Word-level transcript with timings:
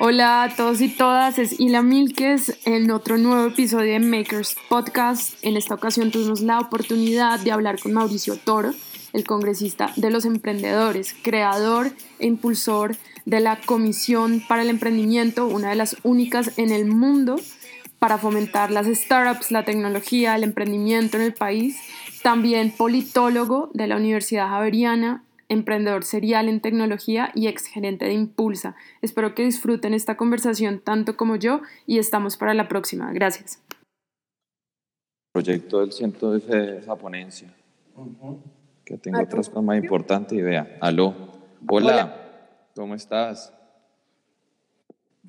Hola 0.00 0.44
a 0.44 0.54
todos 0.54 0.80
y 0.80 0.90
todas, 0.90 1.40
es 1.40 1.58
Ila 1.58 1.82
Milques 1.82 2.56
en 2.64 2.92
otro 2.92 3.18
nuevo 3.18 3.48
episodio 3.48 3.94
de 3.94 3.98
Makers 3.98 4.54
Podcast. 4.68 5.34
En 5.42 5.56
esta 5.56 5.74
ocasión 5.74 6.12
tuvimos 6.12 6.40
la 6.40 6.60
oportunidad 6.60 7.40
de 7.40 7.50
hablar 7.50 7.80
con 7.80 7.94
Mauricio 7.94 8.36
Toro, 8.36 8.70
el 9.12 9.24
congresista 9.24 9.90
de 9.96 10.10
los 10.10 10.24
emprendedores, 10.24 11.16
creador 11.24 11.90
e 12.20 12.28
impulsor 12.28 12.96
de 13.24 13.40
la 13.40 13.58
Comisión 13.60 14.40
para 14.46 14.62
el 14.62 14.70
Emprendimiento, 14.70 15.48
una 15.48 15.70
de 15.70 15.74
las 15.74 15.96
únicas 16.04 16.56
en 16.58 16.70
el 16.70 16.86
mundo 16.86 17.34
para 17.98 18.18
fomentar 18.18 18.70
las 18.70 18.86
startups, 18.86 19.50
la 19.50 19.64
tecnología, 19.64 20.36
el 20.36 20.44
emprendimiento 20.44 21.16
en 21.16 21.24
el 21.24 21.34
país. 21.34 21.76
También 22.22 22.70
politólogo 22.70 23.72
de 23.74 23.88
la 23.88 23.96
Universidad 23.96 24.48
Javeriana 24.48 25.24
emprendedor 25.48 26.04
serial 26.04 26.48
en 26.48 26.60
tecnología 26.60 27.30
y 27.34 27.46
exgerente 27.46 28.04
de 28.04 28.12
Impulsa. 28.12 28.76
Espero 29.02 29.34
que 29.34 29.44
disfruten 29.44 29.94
esta 29.94 30.16
conversación 30.16 30.80
tanto 30.80 31.16
como 31.16 31.36
yo 31.36 31.60
y 31.86 31.98
estamos 31.98 32.36
para 32.36 32.54
la 32.54 32.68
próxima. 32.68 33.12
Gracias. 33.12 33.62
Proyecto 35.32 35.80
del 35.80 35.92
ciento 35.92 36.32
de 36.32 36.78
esa 36.78 36.96
ponencia. 36.96 37.54
Que 38.84 38.96
tengo 38.96 39.20
otras 39.20 39.48
cosas 39.48 39.64
más 39.64 39.78
importantes 39.78 40.38
y 40.38 40.42
vea. 40.42 40.78
Aló. 40.80 41.14
Hola. 41.68 42.24
¿Cómo 42.74 42.94
estás? 42.94 43.52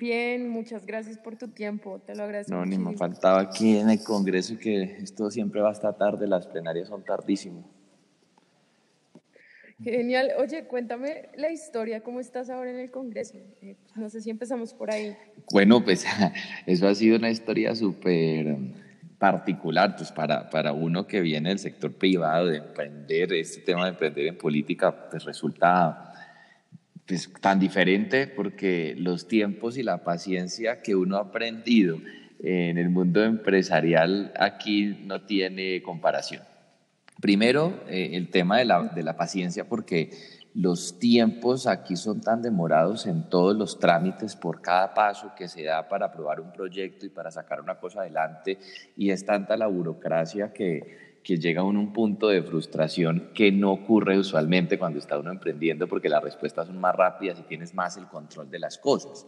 Bien, 0.00 0.48
muchas 0.48 0.86
gracias 0.86 1.18
por 1.18 1.36
tu 1.36 1.48
tiempo, 1.48 1.98
te 1.98 2.14
lo 2.14 2.22
agradezco. 2.22 2.54
No, 2.54 2.64
ni 2.64 2.78
me 2.78 2.96
faltaba 2.96 3.38
aquí 3.40 3.76
en 3.76 3.90
el 3.90 4.02
Congreso 4.02 4.56
que 4.58 4.96
esto 4.96 5.30
siempre 5.30 5.60
va 5.60 5.70
hasta 5.70 5.92
tarde, 5.92 6.26
las 6.26 6.46
plenarias 6.46 6.88
son 6.88 7.04
tardísimo. 7.04 7.68
Genial. 9.82 10.32
Oye, 10.38 10.64
cuéntame 10.64 11.28
la 11.36 11.50
historia, 11.50 12.02
¿cómo 12.02 12.20
estás 12.20 12.50
ahora 12.50 12.70
en 12.70 12.78
el 12.78 12.90
Congreso? 12.90 13.38
Eh, 13.62 13.76
no 13.96 14.10
sé 14.10 14.20
si 14.20 14.30
empezamos 14.30 14.74
por 14.74 14.90
ahí. 14.90 15.16
Bueno, 15.52 15.82
pues 15.82 16.04
eso 16.66 16.86
ha 16.86 16.94
sido 16.94 17.16
una 17.16 17.30
historia 17.30 17.74
súper 17.74 18.56
particular, 19.18 19.96
pues 19.96 20.12
para, 20.12 20.50
para 20.50 20.72
uno 20.72 21.06
que 21.06 21.20
viene 21.20 21.50
del 21.50 21.58
sector 21.58 21.92
privado, 21.92 22.46
de 22.46 22.58
emprender, 22.58 23.32
este 23.32 23.60
tema 23.60 23.84
de 23.84 23.90
emprender 23.90 24.26
en 24.26 24.38
política, 24.38 25.08
pues 25.10 25.24
resulta 25.24 26.12
pues, 27.06 27.30
tan 27.40 27.58
diferente 27.58 28.26
porque 28.26 28.94
los 28.96 29.28
tiempos 29.28 29.76
y 29.78 29.82
la 29.82 30.04
paciencia 30.04 30.82
que 30.82 30.94
uno 30.94 31.16
ha 31.16 31.20
aprendido 31.20 31.98
en 32.42 32.78
el 32.78 32.88
mundo 32.88 33.22
empresarial 33.24 34.32
aquí 34.38 34.98
no 35.04 35.22
tiene 35.22 35.82
comparación. 35.82 36.49
Primero, 37.20 37.74
eh, 37.88 38.10
el 38.14 38.30
tema 38.30 38.58
de 38.58 38.64
la, 38.64 38.82
de 38.82 39.02
la 39.02 39.16
paciencia, 39.16 39.68
porque 39.68 40.10
los 40.54 40.98
tiempos 40.98 41.66
aquí 41.66 41.94
son 41.96 42.20
tan 42.20 42.42
demorados 42.42 43.06
en 43.06 43.28
todos 43.28 43.56
los 43.56 43.78
trámites 43.78 44.34
por 44.34 44.60
cada 44.60 44.94
paso 44.94 45.32
que 45.36 45.46
se 45.46 45.62
da 45.62 45.88
para 45.88 46.06
aprobar 46.06 46.40
un 46.40 46.52
proyecto 46.52 47.06
y 47.06 47.08
para 47.10 47.30
sacar 47.30 47.60
una 47.60 47.76
cosa 47.76 48.00
adelante, 48.00 48.58
y 48.96 49.10
es 49.10 49.24
tanta 49.24 49.56
la 49.56 49.66
burocracia 49.66 50.52
que, 50.52 51.10
que 51.22 51.38
llega 51.38 51.60
a 51.60 51.64
un 51.64 51.92
punto 51.92 52.28
de 52.28 52.42
frustración 52.42 53.30
que 53.34 53.52
no 53.52 53.72
ocurre 53.72 54.18
usualmente 54.18 54.78
cuando 54.78 54.98
está 54.98 55.18
uno 55.18 55.30
emprendiendo, 55.30 55.86
porque 55.86 56.08
las 56.08 56.22
respuestas 56.22 56.66
son 56.66 56.78
más 56.78 56.94
rápidas 56.94 57.38
y 57.38 57.42
tienes 57.42 57.74
más 57.74 57.96
el 57.96 58.06
control 58.06 58.50
de 58.50 58.58
las 58.58 58.78
cosas. 58.78 59.26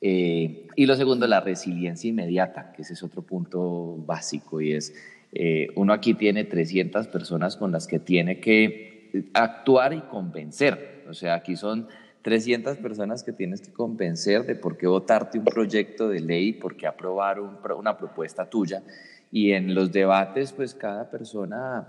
Eh, 0.00 0.68
y 0.76 0.86
lo 0.86 0.94
segundo, 0.94 1.26
la 1.26 1.40
resiliencia 1.40 2.08
inmediata, 2.08 2.72
que 2.72 2.82
ese 2.82 2.94
es 2.94 3.02
otro 3.02 3.22
punto 3.22 3.96
básico 3.98 4.60
y 4.60 4.72
es 4.72 4.94
eh, 5.38 5.68
uno 5.74 5.92
aquí 5.92 6.14
tiene 6.14 6.44
300 6.44 7.08
personas 7.08 7.58
con 7.58 7.70
las 7.70 7.86
que 7.86 7.98
tiene 7.98 8.40
que 8.40 9.20
actuar 9.34 9.92
y 9.92 10.00
convencer. 10.00 11.04
O 11.10 11.12
sea, 11.12 11.34
aquí 11.34 11.56
son 11.56 11.88
300 12.22 12.78
personas 12.78 13.22
que 13.22 13.32
tienes 13.32 13.60
que 13.60 13.70
convencer 13.70 14.46
de 14.46 14.54
por 14.54 14.78
qué 14.78 14.86
votarte 14.86 15.38
un 15.38 15.44
proyecto 15.44 16.08
de 16.08 16.20
ley, 16.20 16.54
por 16.54 16.74
qué 16.74 16.86
aprobar 16.86 17.40
una 17.40 17.98
propuesta 17.98 18.48
tuya. 18.48 18.82
Y 19.30 19.52
en 19.52 19.74
los 19.74 19.92
debates, 19.92 20.54
pues 20.54 20.74
cada 20.74 21.10
persona 21.10 21.86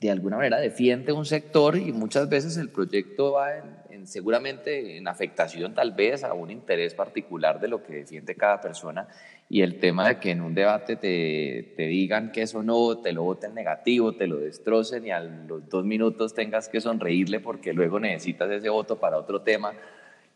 de 0.00 0.10
alguna 0.10 0.36
manera 0.36 0.58
defiende 0.58 1.12
un 1.12 1.26
sector 1.26 1.76
y 1.76 1.92
muchas 1.92 2.28
veces 2.28 2.56
el 2.56 2.70
proyecto 2.70 3.32
va 3.32 3.58
en, 3.90 4.06
seguramente 4.06 4.96
en 4.96 5.06
afectación 5.06 5.74
tal 5.74 5.92
vez 5.92 6.24
a 6.24 6.32
un 6.32 6.50
interés 6.50 6.94
particular 6.94 7.60
de 7.60 7.68
lo 7.68 7.82
que 7.82 7.96
defiende 7.96 8.34
cada 8.34 8.62
persona. 8.62 9.08
Y 9.50 9.60
el 9.60 9.78
tema 9.78 10.08
de 10.08 10.18
que 10.18 10.30
en 10.30 10.40
un 10.40 10.54
debate 10.54 10.96
te, 10.96 11.74
te 11.76 11.86
digan 11.86 12.32
que 12.32 12.42
eso 12.42 12.62
no, 12.62 12.98
te 12.98 13.12
lo 13.12 13.24
voten 13.24 13.52
negativo, 13.52 14.14
te 14.14 14.26
lo 14.26 14.38
destrocen 14.38 15.06
y 15.06 15.10
a 15.10 15.20
los 15.20 15.68
dos 15.68 15.84
minutos 15.84 16.32
tengas 16.32 16.68
que 16.70 16.80
sonreírle 16.80 17.40
porque 17.40 17.74
luego 17.74 18.00
necesitas 18.00 18.50
ese 18.50 18.70
voto 18.70 18.98
para 18.98 19.18
otro 19.18 19.42
tema, 19.42 19.74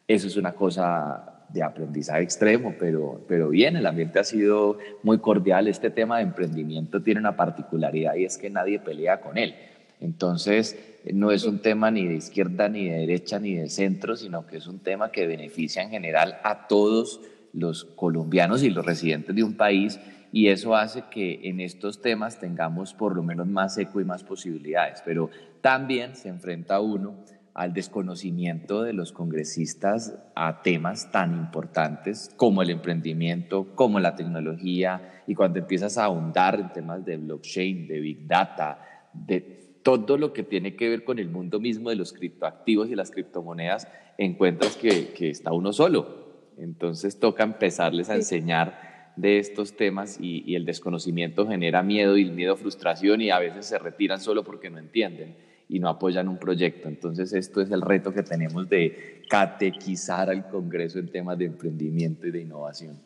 eso 0.06 0.26
es 0.26 0.36
una 0.36 0.53
cosa 0.53 1.34
de 1.49 1.62
aprendizaje 1.62 2.22
extremo, 2.22 2.75
pero, 2.78 3.21
pero 3.28 3.49
bien, 3.49 3.77
el 3.77 3.87
ambiente 3.87 4.19
ha 4.19 4.25
sido 4.25 4.78
muy 5.03 5.19
cordial. 5.19 5.69
Este 5.69 5.91
tema 5.91 6.19
de 6.19 6.25
emprendimiento 6.25 7.03
tiene 7.03 7.21
una 7.21 7.37
particularidad 7.37 8.15
y 8.15 8.25
es 8.25 8.38
que 8.38 8.50
nadie 8.50 8.78
pelea 8.78 9.21
con 9.21 9.38
él. 9.38 9.54
Entonces, 10.00 10.78
no 11.12 11.31
es 11.31 11.44
un 11.44 11.60
tema 11.60 11.91
ni 11.91 12.06
de 12.06 12.15
izquierda, 12.15 12.69
ni 12.69 12.88
de 12.88 12.99
derecha, 12.99 13.38
ni 13.38 13.54
de 13.54 13.69
centro, 13.69 14.16
sino 14.16 14.47
que 14.47 14.56
es 14.56 14.66
un 14.66 14.81
tema 14.81 15.10
que 15.10 15.27
beneficia 15.27 15.83
en 15.83 15.91
general 15.91 16.38
a 16.43 16.66
todos 16.66 17.21
los 17.53 17.84
colombianos 17.84 18.62
y 18.62 18.71
los 18.71 18.84
residentes 18.84 19.34
de 19.34 19.44
un 19.44 19.56
país 19.56 20.00
y 20.34 20.49
eso 20.49 20.75
hace 20.75 21.04
que 21.12 21.43
en 21.44 21.60
estos 21.60 22.03
temas 22.03 22.41
tengamos 22.41 22.93
por 22.93 23.15
lo 23.15 23.22
menos 23.22 23.47
más 23.47 23.78
eco 23.78 24.00
y 24.00 24.04
más 24.04 24.25
posibilidades. 24.25 25.00
Pero 25.04 25.31
también 25.60 26.16
se 26.16 26.28
enfrenta 26.28 26.81
uno 26.81 27.15
al 27.54 27.72
desconocimiento 27.72 28.82
de 28.82 28.92
los 28.92 29.12
congresistas 29.12 30.19
a 30.34 30.62
temas 30.62 31.12
tan 31.12 31.34
importantes 31.34 32.32
como 32.37 32.62
el 32.62 32.70
emprendimiento, 32.70 33.69
como 33.76 34.00
la 34.00 34.16
tecnología, 34.16 35.22
y 35.28 35.37
cuando 35.37 35.60
empiezas 35.60 35.97
a 35.97 36.04
ahondar 36.04 36.59
en 36.59 36.72
temas 36.72 37.04
de 37.04 37.16
blockchain, 37.16 37.87
de 37.87 38.00
big 38.00 38.26
data, 38.26 39.09
de 39.12 39.41
todo 39.84 40.19
lo 40.19 40.32
que 40.32 40.42
tiene 40.42 40.75
que 40.75 40.88
ver 40.88 41.04
con 41.04 41.20
el 41.20 41.28
mundo 41.28 41.60
mismo 41.60 41.91
de 41.91 41.97
los 41.97 42.12
criptoactivos 42.12 42.91
y 42.91 42.97
las 42.97 43.12
criptomonedas, 43.12 43.86
encuentras 44.19 44.76
que, 44.76 45.10
que 45.10 45.31
está 45.31 45.53
uno 45.53 45.72
solo. 45.72 46.50
Entonces 46.59 47.21
toca 47.21 47.44
empezarles 47.44 48.10
a 48.10 48.16
enseñar 48.16 49.12
de 49.15 49.38
estos 49.38 49.76
temas 49.76 50.19
y, 50.21 50.42
y 50.44 50.56
el 50.56 50.65
desconocimiento 50.65 51.47
genera 51.47 51.84
miedo 51.84 52.16
y 52.16 52.22
el 52.22 52.32
miedo 52.32 52.56
frustración 52.56 53.21
y 53.21 53.31
a 53.31 53.38
veces 53.38 53.66
se 53.66 53.78
retiran 53.78 54.21
solo 54.21 54.42
porque 54.42 54.71
no 54.71 54.78
entienden 54.78 55.36
y 55.69 55.80
no 55.80 55.88
apoyan 55.88 56.28
un 56.28 56.38
proyecto. 56.38 56.88
Entonces, 56.88 57.32
esto 57.32 57.60
es 57.60 57.70
el 57.70 57.80
reto 57.80 58.12
que 58.12 58.22
tenemos 58.22 58.69
de 58.69 59.22
catequizar 59.28 60.30
al 60.30 60.48
Congreso 60.48 60.98
en 60.98 61.10
temas 61.10 61.38
de 61.38 61.47
emprendimiento 61.47 62.26
y 62.26 62.30
de 62.30 62.41
innovación. 62.41 62.98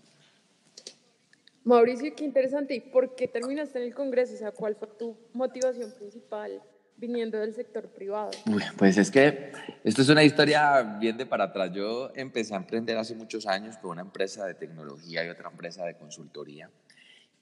Mauricio, 1.65 2.15
qué 2.17 2.25
interesante. 2.25 2.75
¿Y 2.75 2.81
por 2.81 3.15
qué 3.15 3.29
terminaste 3.29 3.79
en 3.79 3.85
el 3.85 3.95
Congreso? 3.95 4.35
O 4.35 4.39
sea, 4.39 4.53
¿cuál 4.53 4.75
fue 4.75 4.89
tu 4.99 5.17
motivación 5.35 5.93
principal 5.93 6.63
viniendo 6.97 7.39
del 7.39 7.55
sector 7.55 7.89
privado? 7.89 8.31
pues 8.77 8.99
es 8.99 9.11
que 9.11 9.53
esto 9.85 10.03
es 10.03 10.09
una 10.09 10.25
historia 10.25 10.99
bien 10.99 11.17
de 11.17 11.27
para 11.27 11.45
atrás. 11.45 11.71
Yo 11.73 12.11
empecé 12.15 12.55
a 12.55 12.57
emprender 12.57 12.97
hace 12.97 13.15
muchos 13.15 13.47
años 13.47 13.77
con 13.77 13.93
una 13.93 14.01
empresa 14.01 14.47
de 14.47 14.55
tecnología 14.55 15.25
y 15.25 15.29
otra 15.29 15.49
empresa 15.51 15.85
de 15.85 15.95
consultoría 15.95 16.71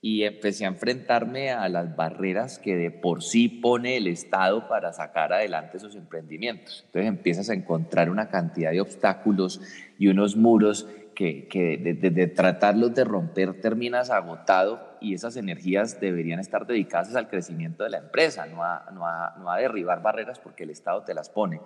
y 0.01 0.23
empecé 0.23 0.65
a 0.65 0.69
enfrentarme 0.69 1.51
a 1.51 1.67
las 1.69 1.95
barreras 1.95 2.59
que 2.59 2.75
de 2.75 2.91
por 2.91 3.23
sí 3.23 3.49
pone 3.49 3.97
el 3.97 4.07
Estado 4.07 4.67
para 4.67 4.93
sacar 4.93 5.33
adelante 5.33 5.77
esos 5.77 5.95
emprendimientos. 5.95 6.83
Entonces 6.85 7.09
empiezas 7.09 7.49
a 7.49 7.53
encontrar 7.53 8.09
una 8.09 8.29
cantidad 8.29 8.71
de 8.71 8.81
obstáculos 8.81 9.59
y 9.97 10.07
unos 10.07 10.35
muros 10.35 10.87
que, 11.15 11.47
que 11.47 11.77
de, 11.77 12.27
tratarlos 12.27 12.93
de 12.93 13.03
romper 13.03 13.59
terminas 13.59 14.11
agotado 14.11 14.97
y 15.01 15.15
esas 15.15 15.35
energías 15.35 15.99
deberían 15.99 16.39
estar 16.39 16.67
dedicadas 16.67 17.15
al 17.15 17.27
crecimiento 17.27 17.83
de 17.83 17.89
la 17.89 17.97
empresa, 17.97 18.45
no 18.45 18.63
a, 18.63 18.85
no 18.93 19.07
a, 19.07 19.35
no 19.39 19.49
a 19.51 19.57
derribar 19.57 20.03
barreras 20.03 20.37
porque 20.37 20.63
el 20.63 20.69
Estado 20.69 21.03
te 21.03 21.15
las 21.15 21.29
pone 21.29 21.59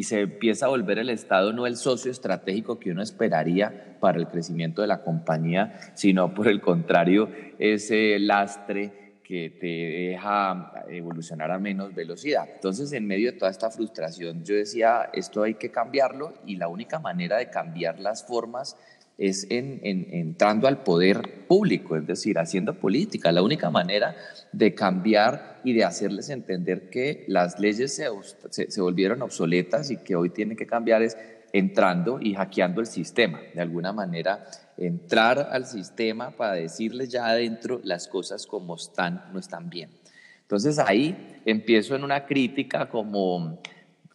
y 0.00 0.02
se 0.02 0.22
empieza 0.22 0.64
a 0.64 0.70
volver 0.70 0.98
el 0.98 1.10
Estado 1.10 1.52
no 1.52 1.66
el 1.66 1.76
socio 1.76 2.10
estratégico 2.10 2.78
que 2.78 2.90
uno 2.90 3.02
esperaría 3.02 3.98
para 4.00 4.16
el 4.16 4.28
crecimiento 4.28 4.80
de 4.80 4.88
la 4.88 5.02
compañía, 5.02 5.78
sino 5.92 6.32
por 6.32 6.48
el 6.48 6.62
contrario, 6.62 7.28
ese 7.58 8.18
lastre 8.18 9.18
que 9.22 9.50
te 9.50 9.66
deja 9.66 10.72
evolucionar 10.88 11.50
a 11.50 11.58
menos 11.58 11.94
velocidad. 11.94 12.48
Entonces, 12.50 12.90
en 12.94 13.06
medio 13.06 13.30
de 13.30 13.36
toda 13.36 13.50
esta 13.50 13.70
frustración, 13.70 14.42
yo 14.42 14.54
decía, 14.54 15.10
esto 15.12 15.42
hay 15.42 15.56
que 15.56 15.70
cambiarlo 15.70 16.32
y 16.46 16.56
la 16.56 16.68
única 16.68 16.98
manera 16.98 17.36
de 17.36 17.50
cambiar 17.50 18.00
las 18.00 18.26
formas 18.26 18.78
es 19.20 19.46
en, 19.50 19.80
entrando 19.82 20.66
al 20.66 20.82
poder 20.82 21.44
público, 21.46 21.94
es 21.94 22.06
decir, 22.06 22.38
haciendo 22.38 22.74
política. 22.74 23.30
La 23.30 23.42
única 23.42 23.68
manera 23.70 24.16
de 24.50 24.74
cambiar 24.74 25.60
y 25.62 25.74
de 25.74 25.84
hacerles 25.84 26.30
entender 26.30 26.88
que 26.88 27.26
las 27.28 27.60
leyes 27.60 27.94
se, 27.94 28.06
se, 28.50 28.80
volvieron 28.80 29.20
obsoletas 29.20 29.90
y 29.90 29.98
que 29.98 30.16
hoy 30.16 30.30
tienen 30.30 30.56
que 30.56 30.66
cambiar 30.66 31.02
es 31.02 31.18
entrando 31.52 32.18
y 32.18 32.32
hackeando 32.32 32.80
el 32.80 32.86
sistema. 32.86 33.40
De 33.54 33.60
alguna 33.60 33.92
manera, 33.92 34.46
entrar 34.78 35.50
al 35.52 35.66
sistema 35.66 36.30
para 36.30 36.54
decirles 36.54 37.10
ya 37.10 37.26
adentro 37.26 37.82
las 37.84 38.08
cosas 38.08 38.46
como 38.46 38.76
están, 38.76 39.24
no 39.34 39.38
están 39.38 39.68
bien. 39.68 39.90
Entonces 40.40 40.78
ahí 40.78 41.40
empiezo 41.44 41.94
en 41.94 42.04
una 42.04 42.24
crítica 42.24 42.88
como, 42.88 43.60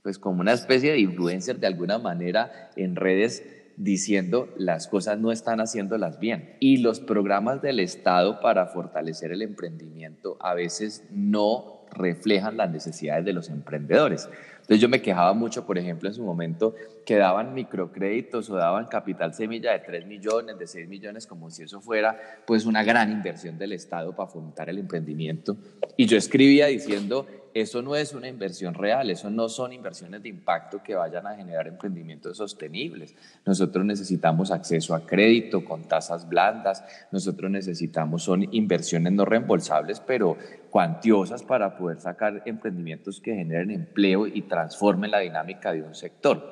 pues 0.02 0.18
como 0.18 0.42
una 0.42 0.54
especie 0.54 0.94
de 0.94 1.00
influencer 1.00 1.60
de 1.60 1.68
alguna 1.68 2.00
manera 2.00 2.72
en 2.76 2.96
redes 2.96 3.44
diciendo 3.78 4.50
las 4.58 4.88
cosas 4.88 5.20
no 5.20 5.32
están 5.32 5.60
haciéndolas 5.60 6.20
bien. 6.20 6.56
Y 6.60 6.78
los 6.78 7.00
programas 7.00 7.62
del 7.62 7.80
Estado 7.80 8.40
para 8.40 8.68
fortalecer 8.68 9.32
el 9.32 9.42
emprendimiento 9.42 10.38
a 10.40 10.54
veces 10.54 11.04
no 11.12 11.76
reflejan 11.92 12.58
las 12.58 12.72
necesidades 12.72 13.26
de 13.26 13.34
los 13.34 13.50
emprendedores. 13.50 14.30
Entonces 14.56 14.82
yo 14.82 14.90
me 14.90 15.02
quejaba 15.02 15.34
mucho, 15.34 15.66
por 15.66 15.78
ejemplo, 15.78 16.10
en 16.10 16.16
su 16.16 16.24
momento 16.24 16.74
que 17.06 17.18
daban 17.18 17.54
microcréditos 17.54 18.50
o 18.50 18.56
daban 18.56 18.88
capital 18.88 19.34
semilla 19.34 19.72
de 19.74 19.80
3 19.80 20.08
millones, 20.08 20.58
de 20.58 20.66
6 20.66 20.90
millones, 20.90 21.28
como 21.28 21.52
si 21.52 21.64
eso 21.64 21.82
fuera 21.82 22.20
pues 22.48 22.66
una 22.66 22.84
gran 22.84 23.12
inversión 23.12 23.58
del 23.58 23.74
Estado 23.74 24.16
para 24.16 24.28
fomentar 24.28 24.70
el 24.70 24.80
emprendimiento. 24.80 25.56
Y 25.96 26.08
yo 26.08 26.18
escribía 26.18 26.66
diciendo, 26.66 27.28
eso 27.56 27.82
no 27.82 27.96
es 27.96 28.14
una 28.14 28.28
inversión 28.28 28.74
real, 28.74 29.10
eso 29.10 29.30
no 29.30 29.48
son 29.48 29.72
inversiones 29.72 30.22
de 30.22 30.28
impacto 30.28 30.84
que 30.84 30.94
vayan 30.94 31.26
a 31.26 31.36
generar 31.36 31.68
emprendimientos 31.68 32.36
sostenibles. 32.36 33.16
Nosotros 33.46 33.86
necesitamos 33.86 34.52
acceso 34.52 34.94
a 34.94 35.06
crédito 35.06 35.64
con 35.64 35.88
tasas 35.88 36.28
blandas, 36.28 36.84
nosotros 37.14 37.50
necesitamos, 37.50 38.24
son 38.24 38.54
inversiones 38.54 39.14
no 39.14 39.24
reembolsables, 39.24 40.02
pero 40.02 40.38
cuantiosas 40.70 41.44
para 41.44 41.78
poder 41.78 42.02
sacar 42.02 42.44
emprendimientos 42.46 43.22
que 43.22 43.34
generen 43.34 43.72
empleo 43.72 44.28
y 44.28 44.42
transformen 44.42 45.12
la 45.12 45.20
dinámica 45.20 45.72
de 45.72 45.82
un 45.82 45.96
sector. 45.96 46.52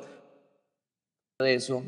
De 1.37 1.53
eso 1.53 1.83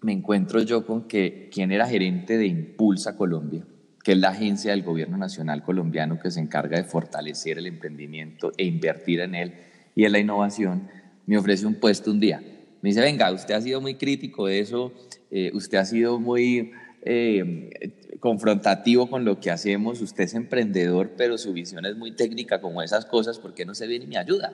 me 0.00 0.12
encuentro 0.12 0.62
yo 0.62 0.86
con 0.86 1.06
que 1.06 1.50
quien 1.52 1.72
era 1.72 1.86
gerente 1.86 2.38
de 2.38 2.46
Impulsa 2.46 3.18
Colombia, 3.18 3.66
que 4.06 4.12
es 4.12 4.18
la 4.18 4.28
agencia 4.28 4.70
del 4.70 4.84
gobierno 4.84 5.16
nacional 5.16 5.64
colombiano 5.64 6.20
que 6.20 6.30
se 6.30 6.38
encarga 6.38 6.76
de 6.76 6.84
fortalecer 6.84 7.58
el 7.58 7.66
emprendimiento 7.66 8.52
e 8.56 8.64
invertir 8.64 9.18
en 9.18 9.34
él 9.34 9.54
y 9.96 10.04
en 10.04 10.12
la 10.12 10.20
innovación, 10.20 10.88
me 11.26 11.36
ofrece 11.36 11.66
un 11.66 11.74
puesto 11.74 12.12
un 12.12 12.20
día. 12.20 12.38
Me 12.82 12.90
dice, 12.90 13.00
venga, 13.00 13.32
usted 13.32 13.54
ha 13.54 13.60
sido 13.60 13.80
muy 13.80 13.96
crítico 13.96 14.46
de 14.46 14.60
eso, 14.60 14.92
eh, 15.32 15.50
usted 15.54 15.78
ha 15.78 15.84
sido 15.84 16.20
muy 16.20 16.70
eh, 17.02 17.90
confrontativo 18.20 19.10
con 19.10 19.24
lo 19.24 19.40
que 19.40 19.50
hacemos, 19.50 20.00
usted 20.00 20.22
es 20.22 20.34
emprendedor, 20.34 21.14
pero 21.16 21.36
su 21.36 21.52
visión 21.52 21.84
es 21.84 21.96
muy 21.96 22.12
técnica 22.12 22.60
como 22.60 22.82
esas 22.82 23.06
cosas, 23.06 23.40
¿por 23.40 23.54
qué 23.54 23.64
no 23.64 23.74
se 23.74 23.88
viene 23.88 24.04
y 24.04 24.08
me 24.08 24.18
ayuda? 24.18 24.52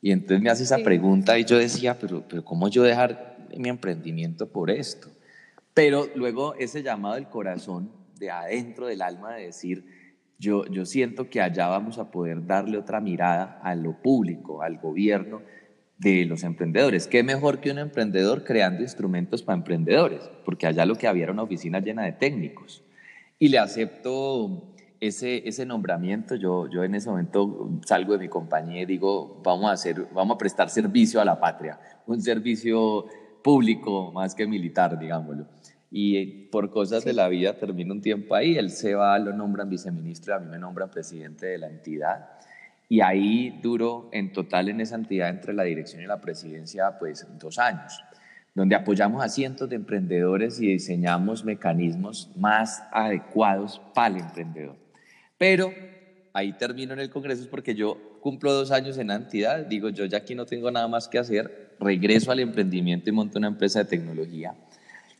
Y 0.00 0.12
entonces 0.12 0.40
me 0.40 0.50
hace 0.50 0.62
esa 0.62 0.78
pregunta 0.78 1.36
y 1.36 1.44
yo 1.44 1.58
decía, 1.58 1.98
pero, 1.98 2.22
pero 2.28 2.44
¿cómo 2.44 2.68
yo 2.68 2.84
dejar 2.84 3.38
mi 3.56 3.70
emprendimiento 3.70 4.52
por 4.52 4.70
esto? 4.70 5.08
Pero 5.74 6.08
luego 6.14 6.54
ese 6.54 6.84
llamado 6.84 7.16
del 7.16 7.28
corazón 7.28 7.98
de 8.18 8.30
adentro 8.30 8.86
del 8.86 9.02
alma 9.02 9.34
de 9.34 9.46
decir, 9.46 9.84
yo, 10.38 10.66
yo 10.66 10.86
siento 10.86 11.28
que 11.28 11.40
allá 11.40 11.66
vamos 11.68 11.98
a 11.98 12.10
poder 12.10 12.46
darle 12.46 12.78
otra 12.78 13.00
mirada 13.00 13.60
a 13.62 13.74
lo 13.74 14.00
público, 14.00 14.62
al 14.62 14.78
gobierno 14.78 15.42
de 15.98 16.24
los 16.26 16.44
emprendedores. 16.44 17.08
¿Qué 17.08 17.22
mejor 17.22 17.60
que 17.60 17.70
un 17.70 17.78
emprendedor 17.78 18.44
creando 18.44 18.82
instrumentos 18.82 19.42
para 19.42 19.58
emprendedores? 19.58 20.30
Porque 20.44 20.66
allá 20.66 20.86
lo 20.86 20.94
que 20.94 21.08
había 21.08 21.24
era 21.24 21.32
una 21.32 21.42
oficina 21.42 21.80
llena 21.80 22.04
de 22.04 22.12
técnicos. 22.12 22.84
Y 23.40 23.48
le 23.48 23.58
acepto 23.58 24.74
ese, 25.00 25.48
ese 25.48 25.66
nombramiento. 25.66 26.36
Yo, 26.36 26.68
yo 26.70 26.84
en 26.84 26.94
ese 26.94 27.10
momento 27.10 27.80
salgo 27.84 28.12
de 28.12 28.20
mi 28.20 28.28
compañía 28.28 28.82
y 28.82 28.86
digo, 28.86 29.40
vamos 29.44 29.70
a, 29.70 29.72
hacer, 29.72 30.06
vamos 30.14 30.36
a 30.36 30.38
prestar 30.38 30.70
servicio 30.70 31.20
a 31.20 31.24
la 31.24 31.40
patria, 31.40 31.80
un 32.06 32.22
servicio 32.22 33.06
público 33.42 34.12
más 34.12 34.36
que 34.36 34.46
militar, 34.46 34.98
digámoslo 34.98 35.46
y 35.90 36.48
por 36.48 36.70
cosas 36.70 37.04
de 37.04 37.12
la 37.12 37.28
vida 37.28 37.54
termina 37.54 37.94
un 37.94 38.02
tiempo 38.02 38.34
ahí, 38.34 38.56
él 38.56 38.70
se 38.70 38.94
va, 38.94 39.18
lo 39.18 39.32
nombran 39.32 39.70
viceministro, 39.70 40.34
a 40.34 40.38
mí 40.38 40.46
me 40.50 40.58
nombran 40.58 40.90
presidente 40.90 41.46
de 41.46 41.58
la 41.58 41.68
entidad 41.68 42.28
y 42.88 43.00
ahí 43.00 43.58
duro 43.62 44.08
en 44.12 44.32
total 44.32 44.68
en 44.68 44.80
esa 44.80 44.96
entidad 44.96 45.28
entre 45.28 45.52
la 45.52 45.64
dirección 45.64 46.02
y 46.02 46.06
la 46.06 46.20
presidencia 46.20 46.98
pues 46.98 47.26
dos 47.38 47.58
años, 47.58 48.02
donde 48.54 48.74
apoyamos 48.74 49.22
a 49.22 49.28
cientos 49.28 49.68
de 49.68 49.76
emprendedores 49.76 50.60
y 50.60 50.68
diseñamos 50.68 51.44
mecanismos 51.44 52.30
más 52.36 52.82
adecuados 52.92 53.80
para 53.94 54.14
el 54.14 54.22
emprendedor. 54.22 54.76
Pero 55.38 55.72
ahí 56.32 56.52
termino 56.54 56.92
en 56.92 57.00
el 57.00 57.10
Congreso 57.10 57.42
es 57.42 57.48
porque 57.48 57.74
yo 57.74 58.18
cumplo 58.20 58.52
dos 58.52 58.72
años 58.72 58.98
en 58.98 59.08
la 59.08 59.14
entidad, 59.14 59.64
digo 59.66 59.88
yo 59.88 60.04
ya 60.04 60.18
aquí 60.18 60.34
no 60.34 60.44
tengo 60.44 60.70
nada 60.70 60.88
más 60.88 61.08
que 61.08 61.18
hacer, 61.18 61.76
regreso 61.80 62.30
al 62.30 62.40
emprendimiento 62.40 63.08
y 63.08 63.12
monto 63.12 63.38
una 63.38 63.48
empresa 63.48 63.78
de 63.78 63.84
tecnología 63.86 64.54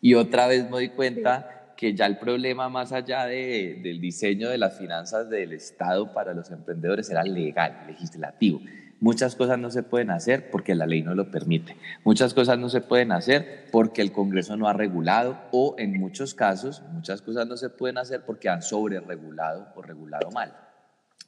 y 0.01 0.15
otra 0.15 0.47
vez 0.47 0.65
me 0.65 0.71
doy 0.71 0.89
cuenta 0.91 1.75
que 1.77 1.95
ya 1.95 2.07
el 2.07 2.19
problema 2.19 2.69
más 2.69 2.93
allá 2.93 3.27
de, 3.27 3.81
del 3.83 4.01
diseño 4.01 4.49
de 4.49 4.59
las 4.59 4.77
finanzas 4.77 5.31
del 5.31 5.53
Estado 5.53 6.13
para 6.13 6.35
los 6.35 6.51
emprendedores 6.51 7.09
era 7.09 7.23
legal, 7.23 7.85
legislativo. 7.87 8.61
Muchas 9.01 9.37
cosas 9.37 9.61
no 9.61 9.71
se 9.71 9.85
pueden 9.85 10.11
hacer 10.11 10.51
porque 10.51 10.75
la 10.75 10.87
ley 10.87 11.03
no 11.03 11.15
lo 11.15 11.31
permite. 11.31 11.77
Muchas 12.03 12.35
cosas 12.35 12.59
no 12.59 12.69
se 12.69 12.81
pueden 12.81 13.13
hacer 13.13 13.67
porque 13.71 14.03
el 14.03 14.11
Congreso 14.11 14.57
no 14.57 14.67
ha 14.67 14.73
regulado 14.73 15.39
o 15.53 15.77
en 15.79 16.01
muchos 16.01 16.35
casos 16.35 16.83
muchas 16.93 17.23
cosas 17.23 17.47
no 17.47 17.57
se 17.57 17.71
pueden 17.71 17.99
hacer 17.99 18.23
porque 18.27 18.49
han 18.49 18.61
sobre 18.61 18.99
regulado 18.99 19.69
o 19.77 19.83
regulado 19.83 20.33
mal. 20.33 20.53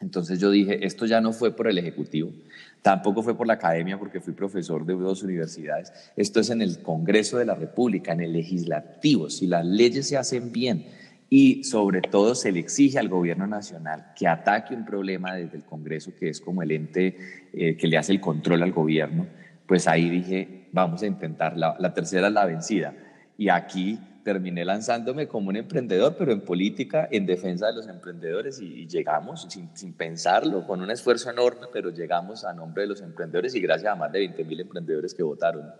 Entonces 0.01 0.41
yo 0.41 0.51
dije, 0.51 0.87
esto 0.87 1.05
ya 1.05 1.21
no 1.21 1.33
fue 1.33 1.55
por 1.55 1.69
el 1.69 1.77
Ejecutivo, 1.77 2.33
tampoco 2.81 3.23
fue 3.23 3.37
por 3.37 3.47
la 3.47 3.55
academia 3.55 3.99
porque 3.99 4.21
fui 4.21 4.33
profesor 4.33 4.87
de 4.87 4.95
dos 4.95 5.23
universidades, 5.23 5.93
esto 6.17 6.41
es 6.41 6.49
en 6.49 6.63
el 6.63 6.83
Congreso 6.83 7.37
de 7.37 7.45
la 7.45 7.55
República, 7.55 8.13
en 8.13 8.23
el 8.23 8.33
legislativo, 8.33 9.29
si 9.29 9.47
las 9.47 9.65
leyes 9.67 10.09
se 10.09 10.17
hacen 10.17 10.53
bien 10.53 10.87
y 11.29 11.65
sobre 11.65 12.01
todo 12.01 12.35
se 12.35 12.51
le 12.51 12.61
exige 12.61 12.99
al 12.99 13.09
gobierno 13.09 13.47
nacional 13.47 14.07
que 14.17 14.27
ataque 14.27 14.75
un 14.75 14.87
problema 14.87 15.35
desde 15.35 15.59
el 15.59 15.65
Congreso, 15.65 16.13
que 16.19 16.31
es 16.31 16.41
como 16.41 16.63
el 16.63 16.73
ente 16.73 17.17
eh, 17.53 17.77
que 17.77 17.87
le 17.87 17.99
hace 17.99 18.13
el 18.13 18.21
control 18.21 18.63
al 18.63 18.73
gobierno, 18.73 19.27
pues 19.67 19.87
ahí 19.87 20.09
dije, 20.09 20.67
vamos 20.73 21.03
a 21.03 21.07
intentar, 21.07 21.57
la, 21.57 21.77
la 21.79 21.95
tercera 21.95 22.27
es 22.27 22.33
la 22.33 22.47
vencida. 22.47 22.95
Y 23.39 23.49
aquí 23.49 24.01
terminé 24.23 24.65
lanzándome 24.65 25.27
como 25.27 25.49
un 25.49 25.57
emprendedor, 25.57 26.17
pero 26.19 26.33
en 26.33 26.41
política, 26.41 27.09
en 27.11 27.27
defensa 27.27 27.67
de 27.67 27.75
los 27.75 27.89
emprendedores 27.89 28.61
y, 28.61 28.87
llegamos 28.87 29.47
sin, 29.49 29.75
sin, 29.77 29.93
pensarlo, 29.93 30.67
con 30.67 30.81
un 30.81 30.91
esfuerzo 30.91 31.31
enorme, 31.31 31.67
pero 31.73 31.91
llegamos 31.91 32.45
a 32.45 32.53
nombre 32.53 32.83
de 32.83 32.89
los 32.89 33.01
emprendedores 33.01 33.55
y 33.55 33.61
gracias 33.61 33.93
a 33.93 33.97
más 33.97 34.13
de 34.13 34.21
20 34.21 34.45
mil 34.45 34.61
emprendedores 34.61 35.15
que 35.15 35.23
votaron. 35.23 35.73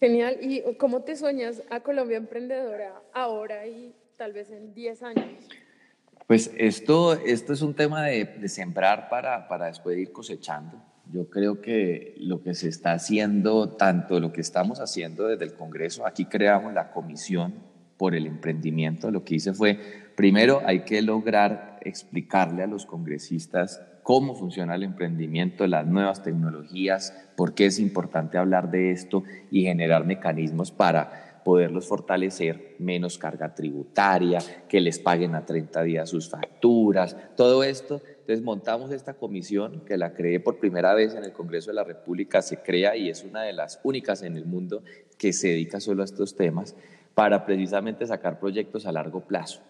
Genial. 0.00 0.38
¿Y 0.40 0.62
cómo 0.76 1.02
te 1.02 1.14
sueñas 1.14 1.62
a 1.68 1.80
Colombia 1.80 2.16
emprendedora 2.16 3.02
ahora 3.12 3.66
y 3.66 3.94
tal 4.16 4.32
vez 4.32 4.50
en 4.50 4.72
10 4.72 5.02
años? 5.02 5.26
Pues 6.26 6.50
esto, 6.56 7.12
esto 7.12 7.52
es 7.52 7.60
un 7.60 7.74
tema 7.74 8.06
de, 8.06 8.24
de 8.24 8.48
sembrar 8.48 9.08
para, 9.10 9.46
para 9.46 9.66
después 9.66 9.98
ir 9.98 10.10
cosechando. 10.12 10.89
Yo 11.12 11.28
creo 11.28 11.60
que 11.60 12.14
lo 12.18 12.42
que 12.42 12.54
se 12.54 12.68
está 12.68 12.92
haciendo, 12.92 13.70
tanto 13.70 14.20
lo 14.20 14.32
que 14.32 14.40
estamos 14.40 14.80
haciendo 14.80 15.26
desde 15.26 15.44
el 15.44 15.54
Congreso, 15.54 16.06
aquí 16.06 16.26
creamos 16.26 16.72
la 16.72 16.92
comisión 16.92 17.54
por 17.96 18.14
el 18.14 18.26
emprendimiento, 18.26 19.10
lo 19.10 19.24
que 19.24 19.34
hice 19.34 19.52
fue, 19.52 19.78
primero 20.16 20.62
hay 20.64 20.84
que 20.84 21.02
lograr 21.02 21.78
explicarle 21.82 22.62
a 22.62 22.66
los 22.66 22.86
congresistas 22.86 23.82
cómo 24.02 24.34
funciona 24.34 24.74
el 24.74 24.84
emprendimiento, 24.84 25.66
las 25.66 25.86
nuevas 25.86 26.22
tecnologías, 26.22 27.12
por 27.36 27.54
qué 27.54 27.66
es 27.66 27.78
importante 27.78 28.38
hablar 28.38 28.70
de 28.70 28.92
esto 28.92 29.24
y 29.50 29.62
generar 29.62 30.06
mecanismos 30.06 30.70
para 30.70 31.42
poderlos 31.44 31.88
fortalecer, 31.88 32.76
menos 32.78 33.18
carga 33.18 33.54
tributaria, 33.54 34.38
que 34.68 34.80
les 34.80 34.98
paguen 34.98 35.34
a 35.34 35.44
30 35.44 35.82
días 35.82 36.08
sus 36.08 36.28
facturas, 36.30 37.16
todo 37.36 37.64
esto 37.64 38.00
entonces 38.30 38.44
montamos 38.44 38.92
esta 38.92 39.14
comisión 39.14 39.80
que 39.84 39.96
la 39.96 40.14
creé 40.14 40.38
por 40.38 40.60
primera 40.60 40.94
vez 40.94 41.16
en 41.16 41.24
el 41.24 41.32
Congreso 41.32 41.70
de 41.70 41.74
la 41.74 41.82
República, 41.82 42.42
se 42.42 42.58
crea 42.58 42.96
y 42.96 43.08
es 43.08 43.24
una 43.24 43.42
de 43.42 43.52
las 43.52 43.80
únicas 43.82 44.22
en 44.22 44.36
el 44.36 44.46
mundo 44.46 44.84
que 45.18 45.32
se 45.32 45.48
dedica 45.48 45.80
solo 45.80 46.02
a 46.02 46.04
estos 46.04 46.36
temas 46.36 46.76
para 47.16 47.44
precisamente 47.44 48.06
sacar 48.06 48.38
proyectos 48.38 48.86
a 48.86 48.92
largo 48.92 49.22
plazo 49.22 49.62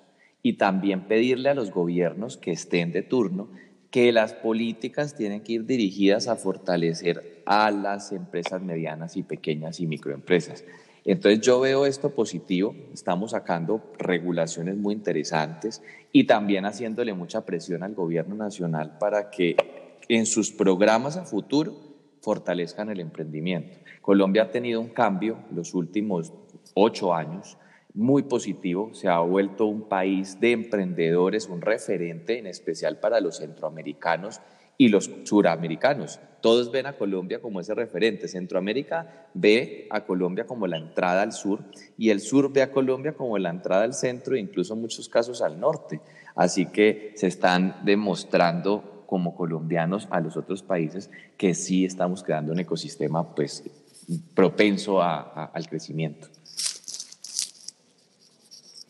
y 0.43 0.59
también 0.59 1.09
pedirle 1.09 1.49
a 1.49 1.55
los 1.55 1.71
gobiernos 1.71 2.37
que 2.37 2.50
estén 2.50 2.93
de 2.93 3.02
turno 3.02 3.49
que 3.90 4.12
las 4.12 4.35
políticas 4.35 5.17
tienen 5.17 5.40
que 5.40 5.55
ir 5.55 5.64
dirigidas 5.64 6.29
a 6.29 6.37
fortalecer 6.37 7.43
a 7.47 7.71
las 7.71 8.12
empresas 8.12 8.61
medianas 8.61 9.17
y 9.17 9.23
pequeñas 9.23 9.81
y 9.81 9.87
microempresas. 9.87 10.64
Entonces 11.04 11.40
yo 11.40 11.61
veo 11.61 11.87
esto 11.87 12.11
positivo, 12.11 12.75
estamos 12.92 13.30
sacando 13.30 13.83
regulaciones 13.99 14.76
muy 14.76 14.95
interesantes 14.95 15.83
y 16.12 16.25
también 16.25 16.66
haciéndole 16.66 17.14
mucha 17.14 17.45
presión 17.45 17.83
al 17.83 17.95
gobierno 17.95 18.35
nacional 18.35 18.99
para 18.99 19.30
que 19.30 19.57
en 20.09 20.26
sus 20.26 20.50
programas 20.50 21.16
a 21.16 21.25
futuro 21.25 21.75
fortalezcan 22.21 22.90
el 22.90 23.00
emprendimiento. 23.00 23.78
Colombia 24.02 24.45
ha 24.45 24.50
tenido 24.50 24.80
un 24.80 24.90
cambio 24.90 25.38
los 25.52 25.75
últimos 25.75 26.33
ocho 26.75 27.14
años 27.14 27.57
muy 27.95 28.23
positivo, 28.23 28.95
se 28.95 29.09
ha 29.09 29.19
vuelto 29.21 29.66
un 29.66 29.88
país 29.88 30.38
de 30.40 30.52
emprendedores, 30.52 31.49
un 31.49 31.61
referente 31.61 32.38
en 32.38 32.47
especial 32.47 33.00
para 33.00 33.21
los 33.21 33.38
centroamericanos 33.38 34.40
y 34.80 34.88
los 34.88 35.10
suramericanos. 35.25 36.20
Todos 36.40 36.70
ven 36.72 36.87
a 36.87 36.96
Colombia 36.96 37.42
como 37.42 37.60
ese 37.60 37.75
referente. 37.75 38.28
Centroamérica 38.28 39.26
ve 39.34 39.87
a 39.90 40.06
Colombia 40.06 40.46
como 40.46 40.66
la 40.66 40.78
entrada 40.78 41.20
al 41.20 41.32
sur 41.32 41.60
y 41.99 42.08
el 42.08 42.20
sur 42.20 42.50
ve 42.50 42.62
a 42.62 42.72
Colombia 42.72 43.12
como 43.12 43.37
la 43.37 43.50
entrada 43.50 43.84
al 43.84 43.92
centro 43.92 44.34
e 44.34 44.40
incluso 44.40 44.72
en 44.72 44.80
muchos 44.80 45.10
casos 45.10 45.42
al 45.42 45.60
norte. 45.60 46.00
Así 46.34 46.64
que 46.64 47.12
se 47.16 47.26
están 47.26 47.82
demostrando 47.84 49.04
como 49.04 49.37
colombianos 49.37 50.08
a 50.10 50.18
los 50.20 50.38
otros 50.38 50.62
países 50.62 51.10
que 51.37 51.52
sí 51.52 51.84
estamos 51.84 52.22
creando 52.22 52.52
un 52.52 52.60
ecosistema 52.60 53.34
pues 53.34 53.62
propenso 54.34 55.02
al 55.02 55.68
crecimiento. 55.68 56.28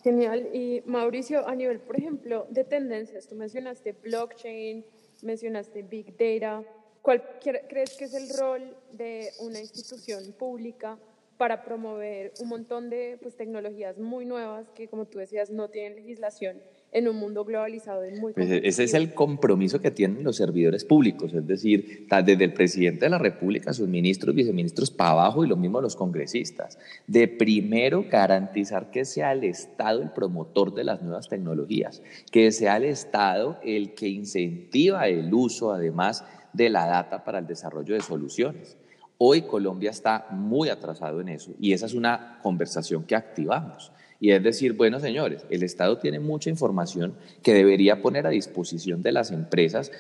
Genial. 0.04 0.50
Y 0.54 0.84
Mauricio, 0.86 1.48
a 1.48 1.56
nivel, 1.56 1.80
por 1.80 1.98
ejemplo, 1.98 2.46
de 2.48 2.62
tendencias, 2.62 3.26
tú 3.26 3.34
mencionaste 3.34 3.96
blockchain, 4.04 4.84
mencionaste 5.22 5.82
big 5.82 6.16
data. 6.16 6.64
¿Cuál 7.02 7.38
crees 7.40 7.96
que 7.96 8.04
es 8.04 8.14
el 8.14 8.28
rol 8.36 8.76
de 8.92 9.30
una 9.40 9.58
institución 9.58 10.32
pública 10.32 10.98
para 11.40 11.64
promover 11.64 12.34
un 12.38 12.48
montón 12.50 12.90
de 12.90 13.16
pues, 13.22 13.34
tecnologías 13.34 13.98
muy 13.98 14.26
nuevas 14.26 14.68
que, 14.74 14.88
como 14.88 15.06
tú 15.06 15.20
decías, 15.20 15.48
no 15.48 15.70
tienen 15.70 15.96
legislación 15.96 16.58
en 16.92 17.08
un 17.08 17.16
mundo 17.16 17.46
globalizado 17.46 18.06
y 18.06 18.12
muy 18.12 18.34
pues 18.34 18.50
Ese 18.50 18.84
es 18.84 18.92
el 18.92 19.14
compromiso 19.14 19.80
que 19.80 19.90
tienen 19.90 20.22
los 20.22 20.36
servidores 20.36 20.84
públicos, 20.84 21.32
es 21.32 21.46
decir, 21.46 22.06
desde 22.10 22.44
el 22.44 22.52
presidente 22.52 23.06
de 23.06 23.08
la 23.08 23.16
República, 23.16 23.72
sus 23.72 23.88
ministros, 23.88 24.34
viceministros 24.34 24.90
para 24.90 25.12
abajo 25.12 25.42
y 25.42 25.48
lo 25.48 25.56
mismo 25.56 25.80
los 25.80 25.96
congresistas, 25.96 26.78
de 27.06 27.26
primero 27.26 28.04
garantizar 28.10 28.90
que 28.90 29.06
sea 29.06 29.32
el 29.32 29.44
Estado 29.44 30.02
el 30.02 30.10
promotor 30.10 30.74
de 30.74 30.84
las 30.84 31.00
nuevas 31.00 31.30
tecnologías, 31.30 32.02
que 32.30 32.52
sea 32.52 32.76
el 32.76 32.84
Estado 32.84 33.58
el 33.64 33.94
que 33.94 34.08
incentiva 34.08 35.08
el 35.08 35.32
uso 35.32 35.72
además 35.72 36.22
de 36.52 36.68
la 36.68 36.86
data 36.86 37.24
para 37.24 37.38
el 37.38 37.46
desarrollo 37.46 37.94
de 37.94 38.02
soluciones. 38.02 38.76
Hoy 39.22 39.42
Colombia 39.42 39.90
está 39.90 40.28
muy 40.30 40.70
atrasado 40.70 41.20
en 41.20 41.28
eso 41.28 41.52
y 41.60 41.74
esa 41.74 41.84
es 41.84 41.92
una 41.92 42.38
conversación 42.42 43.04
que 43.04 43.14
activamos. 43.14 43.92
Y 44.18 44.30
es 44.30 44.42
decir, 44.42 44.72
bueno, 44.72 44.98
señores, 44.98 45.44
el 45.50 45.62
Estado 45.62 45.98
tiene 45.98 46.20
mucha 46.20 46.48
información 46.48 47.12
que 47.42 47.52
debería 47.52 48.00
poner 48.00 48.26
a 48.26 48.30
disposición 48.30 49.02
de 49.02 49.12
las 49.12 49.30
empresas 49.30 49.92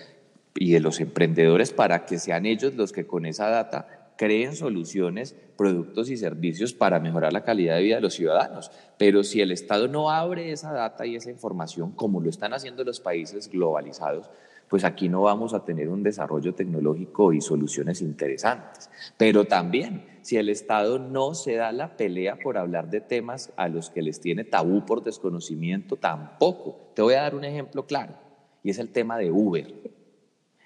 y 0.54 0.72
de 0.72 0.80
los 0.80 1.00
emprendedores 1.00 1.70
para 1.70 2.06
que 2.06 2.18
sean 2.18 2.46
ellos 2.46 2.76
los 2.76 2.92
que 2.92 3.06
con 3.06 3.26
esa 3.26 3.50
data 3.50 3.99
creen 4.20 4.54
soluciones, 4.54 5.34
productos 5.56 6.10
y 6.10 6.18
servicios 6.18 6.74
para 6.74 7.00
mejorar 7.00 7.32
la 7.32 7.42
calidad 7.42 7.76
de 7.76 7.82
vida 7.84 7.94
de 7.94 8.02
los 8.02 8.12
ciudadanos. 8.12 8.70
Pero 8.98 9.24
si 9.24 9.40
el 9.40 9.50
Estado 9.50 9.88
no 9.88 10.10
abre 10.10 10.52
esa 10.52 10.74
data 10.74 11.06
y 11.06 11.16
esa 11.16 11.30
información, 11.30 11.92
como 11.92 12.20
lo 12.20 12.28
están 12.28 12.52
haciendo 12.52 12.84
los 12.84 13.00
países 13.00 13.48
globalizados, 13.48 14.28
pues 14.68 14.84
aquí 14.84 15.08
no 15.08 15.22
vamos 15.22 15.54
a 15.54 15.64
tener 15.64 15.88
un 15.88 16.02
desarrollo 16.02 16.54
tecnológico 16.54 17.32
y 17.32 17.40
soluciones 17.40 18.02
interesantes. 18.02 18.90
Pero 19.16 19.46
también, 19.46 20.04
si 20.20 20.36
el 20.36 20.50
Estado 20.50 20.98
no 20.98 21.32
se 21.32 21.54
da 21.54 21.72
la 21.72 21.96
pelea 21.96 22.36
por 22.44 22.58
hablar 22.58 22.90
de 22.90 23.00
temas 23.00 23.54
a 23.56 23.68
los 23.68 23.88
que 23.88 24.02
les 24.02 24.20
tiene 24.20 24.44
tabú 24.44 24.84
por 24.84 25.02
desconocimiento, 25.02 25.96
tampoco. 25.96 26.92
Te 26.94 27.00
voy 27.00 27.14
a 27.14 27.22
dar 27.22 27.34
un 27.34 27.44
ejemplo 27.44 27.86
claro, 27.86 28.12
y 28.62 28.68
es 28.68 28.78
el 28.78 28.90
tema 28.90 29.16
de 29.16 29.30
Uber. 29.30 29.99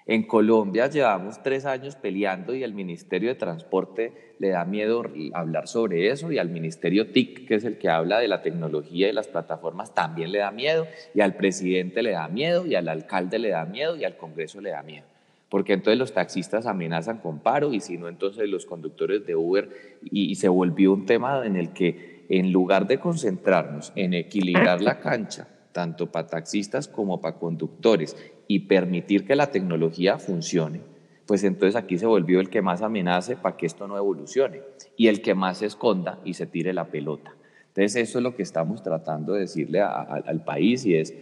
En 0.07 0.21
Colombia 0.21 0.87
llevamos 0.87 1.41
tres 1.41 1.65
años 1.65 1.95
peleando 1.95 2.53
y 2.53 2.63
al 2.63 2.75
Ministerio 2.75 3.29
de 3.29 3.35
Transporte 3.35 4.35
le 4.37 4.49
da 4.49 4.63
miedo 4.63 5.03
hablar 5.33 5.67
sobre 5.67 6.09
eso 6.11 6.31
y 6.31 6.37
al 6.37 6.49
Ministerio 6.49 7.11
TIC, 7.11 7.47
que 7.47 7.55
es 7.55 7.63
el 7.63 7.79
que 7.79 7.89
habla 7.89 8.19
de 8.19 8.27
la 8.27 8.43
tecnología 8.43 9.09
y 9.09 9.13
las 9.13 9.27
plataformas, 9.27 9.95
también 9.95 10.31
le 10.31 10.39
da 10.39 10.51
miedo 10.51 10.85
y 11.15 11.21
al 11.21 11.35
presidente 11.35 12.03
le 12.03 12.11
da 12.11 12.27
miedo 12.27 12.67
y 12.67 12.75
al 12.75 12.87
alcalde 12.87 13.39
le 13.39 13.49
da 13.49 13.65
miedo 13.65 13.95
y 13.95 14.03
al 14.03 14.15
Congreso 14.15 14.61
le 14.61 14.69
da 14.69 14.83
miedo. 14.83 15.05
Porque 15.49 15.73
entonces 15.73 15.97
los 15.97 16.13
taxistas 16.13 16.67
amenazan 16.67 17.17
con 17.17 17.39
paro 17.39 17.73
y 17.73 17.79
si 17.79 17.97
no, 17.97 18.07
entonces 18.07 18.47
los 18.47 18.67
conductores 18.67 19.25
de 19.25 19.35
Uber 19.35 19.69
y, 20.03 20.29
y 20.29 20.35
se 20.35 20.49
volvió 20.49 20.93
un 20.93 21.07
tema 21.07 21.43
en 21.47 21.55
el 21.55 21.73
que 21.73 22.25
en 22.29 22.51
lugar 22.51 22.85
de 22.85 22.99
concentrarnos 22.99 23.91
en 23.95 24.13
equilibrar 24.13 24.81
la 24.81 24.99
cancha, 24.99 25.47
tanto 25.71 26.11
para 26.11 26.27
taxistas 26.27 26.87
como 26.87 27.21
para 27.21 27.37
conductores, 27.37 28.15
y 28.47 28.59
permitir 28.59 29.25
que 29.25 29.35
la 29.35 29.51
tecnología 29.51 30.17
funcione, 30.19 30.81
pues 31.25 31.43
entonces 31.43 31.75
aquí 31.75 31.97
se 31.97 32.05
volvió 32.05 32.39
el 32.39 32.49
que 32.49 32.61
más 32.61 32.81
amenace 32.81 33.35
para 33.35 33.57
que 33.57 33.65
esto 33.65 33.87
no 33.87 33.97
evolucione 33.97 34.61
y 34.95 35.07
el 35.07 35.21
que 35.21 35.33
más 35.33 35.59
se 35.59 35.65
esconda 35.65 36.19
y 36.23 36.35
se 36.35 36.45
tire 36.45 36.73
la 36.73 36.85
pelota. 36.85 37.33
Entonces 37.69 37.95
eso 37.95 38.19
es 38.19 38.23
lo 38.23 38.35
que 38.35 38.43
estamos 38.43 38.83
tratando 38.83 39.33
de 39.33 39.41
decirle 39.41 39.81
al 39.81 40.43
país 40.43 40.85
y 40.85 40.95
es, 40.95 41.13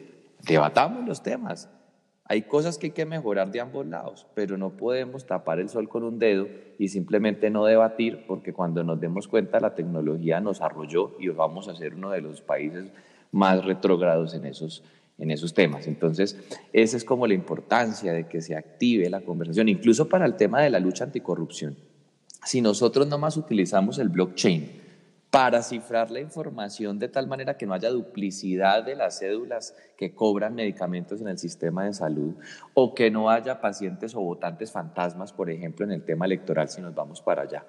debatamos 0.45 1.07
los 1.07 1.23
temas. 1.23 1.69
Hay 2.25 2.43
cosas 2.43 2.77
que 2.77 2.87
hay 2.87 2.91
que 2.91 3.05
mejorar 3.05 3.51
de 3.51 3.59
ambos 3.59 3.85
lados, 3.85 4.27
pero 4.33 4.57
no 4.57 4.71
podemos 4.71 5.25
tapar 5.25 5.59
el 5.59 5.67
sol 5.69 5.89
con 5.89 6.03
un 6.03 6.19
dedo 6.19 6.47
y 6.77 6.87
simplemente 6.87 7.49
no 7.49 7.65
debatir 7.65 8.25
porque 8.27 8.53
cuando 8.53 8.83
nos 8.83 8.99
demos 8.99 9.27
cuenta 9.27 9.59
la 9.59 9.75
tecnología 9.75 10.39
nos 10.39 10.61
arrolló 10.61 11.15
y 11.19 11.27
vamos 11.29 11.67
a 11.67 11.75
ser 11.75 11.95
uno 11.95 12.11
de 12.11 12.21
los 12.21 12.41
países 12.41 12.91
más 13.31 13.65
retrógrados 13.65 14.33
en 14.35 14.45
esos, 14.45 14.83
en 15.17 15.31
esos 15.31 15.53
temas. 15.53 15.87
Entonces, 15.87 16.37
esa 16.71 16.97
es 16.97 17.03
como 17.03 17.27
la 17.27 17.33
importancia 17.33 18.13
de 18.13 18.27
que 18.27 18.41
se 18.41 18.55
active 18.55 19.09
la 19.09 19.21
conversación, 19.21 19.69
incluso 19.69 20.09
para 20.09 20.25
el 20.25 20.35
tema 20.35 20.61
de 20.61 20.69
la 20.69 20.79
lucha 20.79 21.03
anticorrupción. 21.03 21.77
Si 22.45 22.61
nosotros 22.61 23.07
nomás 23.07 23.37
utilizamos 23.37 23.99
el 23.99 24.09
blockchain 24.09 24.81
para 25.29 25.63
cifrar 25.63 26.11
la 26.11 26.19
información 26.19 26.99
de 26.99 27.09
tal 27.09 27.27
manera 27.27 27.57
que 27.57 27.65
no 27.65 27.73
haya 27.73 27.89
duplicidad 27.89 28.83
de 28.83 28.95
las 28.95 29.19
cédulas 29.19 29.75
que 29.97 30.13
cobran 30.13 30.53
medicamentos 30.53 31.21
en 31.21 31.27
el 31.27 31.39
sistema 31.39 31.85
de 31.85 31.93
salud 31.93 32.35
o 32.75 32.93
que 32.93 33.09
no 33.09 33.29
haya 33.29 33.59
pacientes 33.59 34.13
o 34.13 34.21
votantes 34.21 34.71
fantasmas, 34.71 35.33
por 35.33 35.49
ejemplo, 35.49 35.85
en 35.85 35.91
el 35.91 36.03
tema 36.03 36.25
electoral 36.25 36.69
si 36.69 36.81
nos 36.81 36.93
vamos 36.93 37.21
para 37.21 37.43
allá 37.43 37.65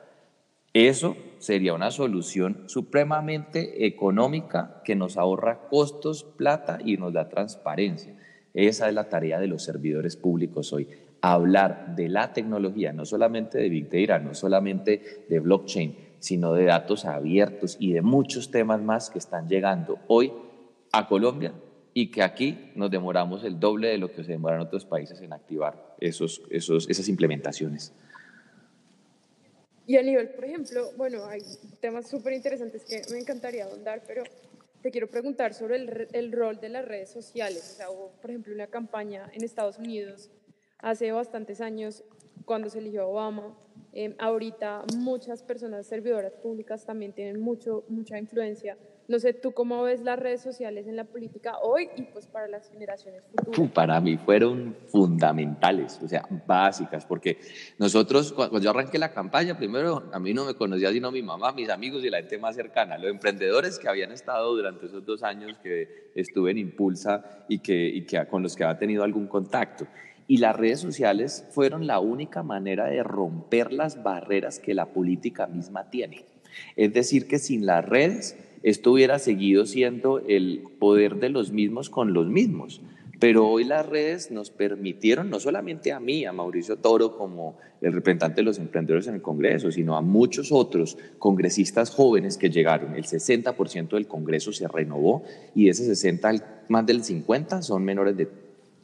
eso 0.74 1.16
sería 1.38 1.72
una 1.72 1.92
solución 1.92 2.64
supremamente 2.66 3.86
económica 3.86 4.82
que 4.84 4.96
nos 4.96 5.16
ahorra 5.16 5.68
costos, 5.68 6.24
plata 6.24 6.80
y 6.84 6.96
nos 6.96 7.12
da 7.12 7.28
transparencia. 7.28 8.16
Esa 8.54 8.88
es 8.88 8.94
la 8.94 9.08
tarea 9.08 9.38
de 9.38 9.46
los 9.46 9.62
servidores 9.62 10.16
públicos 10.16 10.72
hoy. 10.72 10.88
Hablar 11.20 11.94
de 11.94 12.08
la 12.08 12.32
tecnología, 12.32 12.92
no 12.92 13.04
solamente 13.04 13.58
de 13.58 13.68
Big 13.68 13.88
Data, 13.88 14.18
no 14.18 14.34
solamente 14.34 15.24
de 15.28 15.40
blockchain, 15.40 15.96
sino 16.18 16.52
de 16.52 16.64
datos 16.64 17.04
abiertos 17.04 17.76
y 17.78 17.92
de 17.92 18.02
muchos 18.02 18.50
temas 18.50 18.82
más 18.82 19.10
que 19.10 19.18
están 19.18 19.48
llegando 19.48 20.00
hoy 20.08 20.32
a 20.90 21.06
Colombia 21.06 21.54
y 21.92 22.10
que 22.10 22.22
aquí 22.22 22.72
nos 22.74 22.90
demoramos 22.90 23.44
el 23.44 23.60
doble 23.60 23.88
de 23.88 23.98
lo 23.98 24.10
que 24.10 24.24
se 24.24 24.32
demoran 24.32 24.60
otros 24.60 24.84
países 24.84 25.20
en 25.20 25.32
activar 25.32 25.94
esos, 26.00 26.42
esos, 26.50 26.90
esas 26.90 27.08
implementaciones. 27.08 27.94
Y 29.86 29.96
a 29.96 30.02
nivel, 30.02 30.30
por 30.30 30.44
ejemplo, 30.44 30.90
bueno, 30.96 31.26
hay 31.26 31.42
temas 31.80 32.08
súper 32.08 32.32
interesantes 32.32 32.84
que 32.84 33.02
me 33.10 33.18
encantaría 33.18 33.64
ahondar, 33.64 34.02
pero 34.06 34.24
te 34.80 34.90
quiero 34.90 35.08
preguntar 35.08 35.54
sobre 35.54 35.76
el, 35.76 36.08
el, 36.12 36.32
rol 36.32 36.60
de 36.60 36.70
las 36.70 36.84
redes 36.84 37.10
sociales. 37.10 37.78
O 37.88 37.92
hubo, 37.92 38.12
por 38.20 38.30
ejemplo, 38.30 38.54
una 38.54 38.66
campaña 38.66 39.30
en 39.32 39.44
Estados 39.44 39.78
Unidos 39.78 40.30
hace 40.78 41.12
bastantes 41.12 41.60
años 41.60 42.04
cuando 42.44 42.70
se 42.70 42.78
eligió 42.78 43.08
Obama. 43.08 43.56
Eh, 43.92 44.14
ahorita 44.18 44.84
muchas 44.96 45.42
personas 45.42 45.86
servidoras 45.86 46.34
públicas 46.34 46.84
también 46.84 47.12
tienen 47.12 47.40
mucho, 47.40 47.84
mucha 47.88 48.18
influencia 48.18 48.76
no 49.06 49.18
sé, 49.18 49.34
¿tú 49.34 49.52
cómo 49.52 49.82
ves 49.82 50.02
las 50.02 50.18
redes 50.18 50.40
sociales 50.40 50.86
en 50.86 50.96
la 50.96 51.04
política 51.04 51.58
hoy 51.62 51.88
y 51.96 52.02
pues 52.02 52.26
para 52.26 52.48
las 52.48 52.70
generaciones 52.70 53.22
futuras? 53.24 53.70
Para 53.72 54.00
mí 54.00 54.16
fueron 54.16 54.74
fundamentales, 54.88 56.00
o 56.02 56.08
sea, 56.08 56.26
básicas, 56.46 57.04
porque 57.04 57.38
nosotros, 57.78 58.32
cuando 58.32 58.58
yo 58.60 58.70
arranqué 58.70 58.98
la 58.98 59.12
campaña, 59.12 59.58
primero 59.58 60.04
a 60.12 60.18
mí 60.18 60.32
no 60.32 60.46
me 60.46 60.54
conocía 60.54 60.90
sino 60.90 61.10
mi 61.10 61.22
mamá, 61.22 61.52
mis 61.52 61.68
amigos 61.68 62.02
y 62.04 62.10
la 62.10 62.18
gente 62.18 62.38
más 62.38 62.56
cercana, 62.56 62.96
los 62.96 63.10
emprendedores 63.10 63.78
que 63.78 63.88
habían 63.88 64.10
estado 64.12 64.56
durante 64.56 64.86
esos 64.86 65.04
dos 65.04 65.22
años 65.22 65.58
que 65.62 66.10
estuve 66.14 66.52
en 66.52 66.58
Impulsa 66.58 67.44
y, 67.48 67.58
que, 67.58 67.86
y 67.86 68.06
que 68.06 68.24
con 68.26 68.42
los 68.42 68.56
que 68.56 68.64
había 68.64 68.78
tenido 68.78 69.04
algún 69.04 69.26
contacto. 69.26 69.86
Y 70.26 70.38
las 70.38 70.56
redes 70.56 70.80
sociales 70.80 71.46
fueron 71.50 71.86
la 71.86 72.00
única 72.00 72.42
manera 72.42 72.86
de 72.86 73.02
romper 73.02 73.74
las 73.74 74.02
barreras 74.02 74.58
que 74.58 74.72
la 74.72 74.86
política 74.86 75.46
misma 75.46 75.90
tiene. 75.90 76.24
Es 76.76 76.94
decir, 76.94 77.28
que 77.28 77.38
sin 77.38 77.66
las 77.66 77.84
redes 77.84 78.38
esto 78.64 78.92
hubiera 78.92 79.18
seguido 79.18 79.66
siendo 79.66 80.20
el 80.26 80.64
poder 80.78 81.16
de 81.16 81.28
los 81.28 81.52
mismos 81.52 81.90
con 81.90 82.14
los 82.14 82.26
mismos. 82.26 82.80
Pero 83.20 83.46
hoy 83.46 83.64
las 83.64 83.86
redes 83.86 84.30
nos 84.30 84.50
permitieron, 84.50 85.28
no 85.28 85.38
solamente 85.38 85.92
a 85.92 86.00
mí, 86.00 86.24
a 86.24 86.32
Mauricio 86.32 86.76
Toro 86.76 87.16
como 87.16 87.58
el 87.82 87.92
representante 87.92 88.36
de 88.36 88.42
los 88.42 88.58
emprendedores 88.58 89.06
en 89.06 89.16
el 89.16 89.22
Congreso, 89.22 89.70
sino 89.70 89.96
a 89.96 90.00
muchos 90.00 90.50
otros 90.50 90.96
congresistas 91.18 91.90
jóvenes 91.90 92.38
que 92.38 92.48
llegaron. 92.48 92.94
El 92.96 93.04
60% 93.04 93.90
del 93.90 94.06
Congreso 94.06 94.50
se 94.50 94.66
renovó 94.66 95.24
y 95.54 95.64
de 95.64 95.70
ese 95.70 95.84
60, 95.84 96.64
más 96.68 96.86
del 96.86 97.04
50 97.04 97.60
son 97.60 97.84
menores 97.84 98.16
de 98.16 98.28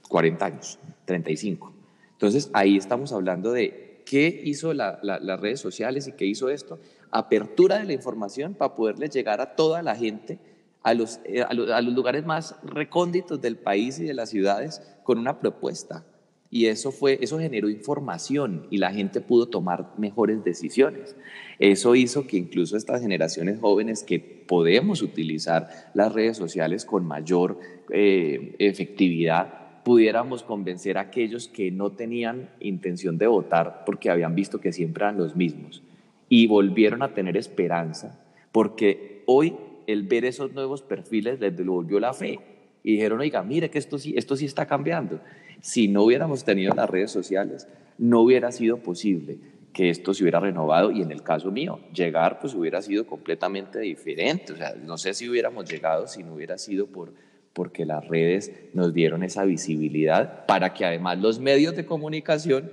40 0.09 0.45
años, 0.45 0.79
35. 1.07 1.73
Entonces 2.13 2.51
ahí 2.53 2.77
estamos 2.77 3.15
hablando 3.15 3.51
de 3.51 4.03
qué 4.05 4.43
hizo 4.45 4.75
las 4.75 5.41
redes 5.41 5.61
sociales 5.61 6.07
y 6.07 6.13
qué 6.13 6.27
hizo 6.27 6.51
esto 6.51 6.79
apertura 7.11 7.79
de 7.79 7.85
la 7.85 7.93
información 7.93 8.55
para 8.55 8.75
poderle 8.75 9.09
llegar 9.09 9.41
a 9.41 9.55
toda 9.57 9.83
la 9.83 9.97
gente, 9.97 10.39
a 10.83 10.95
los, 10.95 11.21
eh, 11.25 11.43
a 11.43 11.53
los, 11.53 11.95
lugares 11.95 12.25
más 12.25 12.57
recónditos 12.63 13.41
del 13.41 13.57
país 13.57 13.99
y 13.99 14.05
de 14.05 14.15
las 14.15 14.31
ciudades 14.31 14.83
con 15.03 15.19
una 15.19 15.41
propuesta. 15.41 16.05
Y 16.53 16.67
eso, 16.67 16.91
fue, 16.91 17.19
eso 17.21 17.39
generó 17.39 17.69
información 17.69 18.67
y 18.71 18.79
la 18.79 18.93
gente 18.93 19.21
pudo 19.21 19.47
tomar 19.47 19.93
mejores 19.99 20.43
decisiones. 20.43 21.15
Eso 21.61 21.95
hizo 21.95 22.27
que 22.27 22.39
incluso 22.39 22.77
estas 22.77 23.03
generaciones 23.03 23.61
jóvenes 23.61 24.03
que 24.03 24.19
podemos 24.19 25.01
utilizar 25.01 25.91
las 25.95 26.13
redes 26.13 26.37
sociales 26.37 26.85
con 26.85 27.07
mayor 27.07 27.61
eh, 27.91 28.57
efectividad, 28.59 29.83
pudiéramos 29.85 30.43
convencer 30.43 30.99
a 30.99 31.03
aquellos 31.03 31.47
que 31.47 31.71
no 31.71 31.93
tenían 31.93 32.51
intención 32.59 33.17
de 33.17 33.29
votar 33.29 33.85
porque 33.87 34.11
habían 34.11 34.35
visto 34.35 34.61
que 34.61 34.73
siempre 34.73 35.05
eran 35.05 35.19
los 35.19 35.37
mismos 35.37 35.83
y 36.31 36.47
volvieron 36.47 37.03
a 37.03 37.13
tener 37.13 37.37
esperanza, 37.37 38.25
porque 38.53 39.25
hoy 39.27 39.57
el 39.87 40.05
ver 40.05 40.25
esos 40.25 40.53
nuevos 40.53 40.81
perfiles 40.81 41.41
les 41.41 41.55
devolvió 41.55 41.99
la 41.99 42.15
fe 42.15 42.39
y 42.85 42.93
dijeron, 42.93 43.21
oiga, 43.21 43.43
mire 43.43 43.69
que 43.69 43.79
esto 43.79 43.99
sí, 43.99 44.15
esto 44.17 44.37
sí 44.37 44.47
está 44.47 44.65
cambiando. 44.67 45.21
Si 45.61 45.89
no 45.89 46.05
hubiéramos 46.05 46.45
tenido 46.45 46.73
las 46.75 46.89
redes 46.89 47.11
sociales, 47.11 47.69
no 47.99 48.21
hubiera 48.21 48.53
sido 48.53 48.79
posible 48.79 49.39
que 49.73 49.91
esto 49.91 50.15
se 50.15 50.23
hubiera 50.23 50.39
renovado 50.39 50.93
y 50.93 51.03
en 51.03 51.11
el 51.11 51.23
caso 51.23 51.51
mío, 51.51 51.81
llegar 51.93 52.39
pues 52.41 52.55
hubiera 52.55 52.81
sido 52.81 53.07
completamente 53.07 53.81
diferente. 53.81 54.53
O 54.53 54.57
sea, 54.57 54.75
no 54.75 54.99
sé 54.99 55.15
si 55.15 55.29
hubiéramos 55.29 55.69
llegado 55.69 56.07
si 56.07 56.23
no 56.23 56.35
hubiera 56.35 56.59
sido 56.59 56.87
por, 56.87 57.13
porque 57.53 57.85
las 57.85 58.07
redes 58.07 58.53
nos 58.73 58.95
dieron 58.95 59.25
esa 59.25 59.45
visibilidad 59.45 60.47
para 60.47 60.75
que 60.75 60.85
además 60.85 61.19
los 61.19 61.41
medios 61.41 61.75
de 61.75 61.87
comunicación 61.87 62.71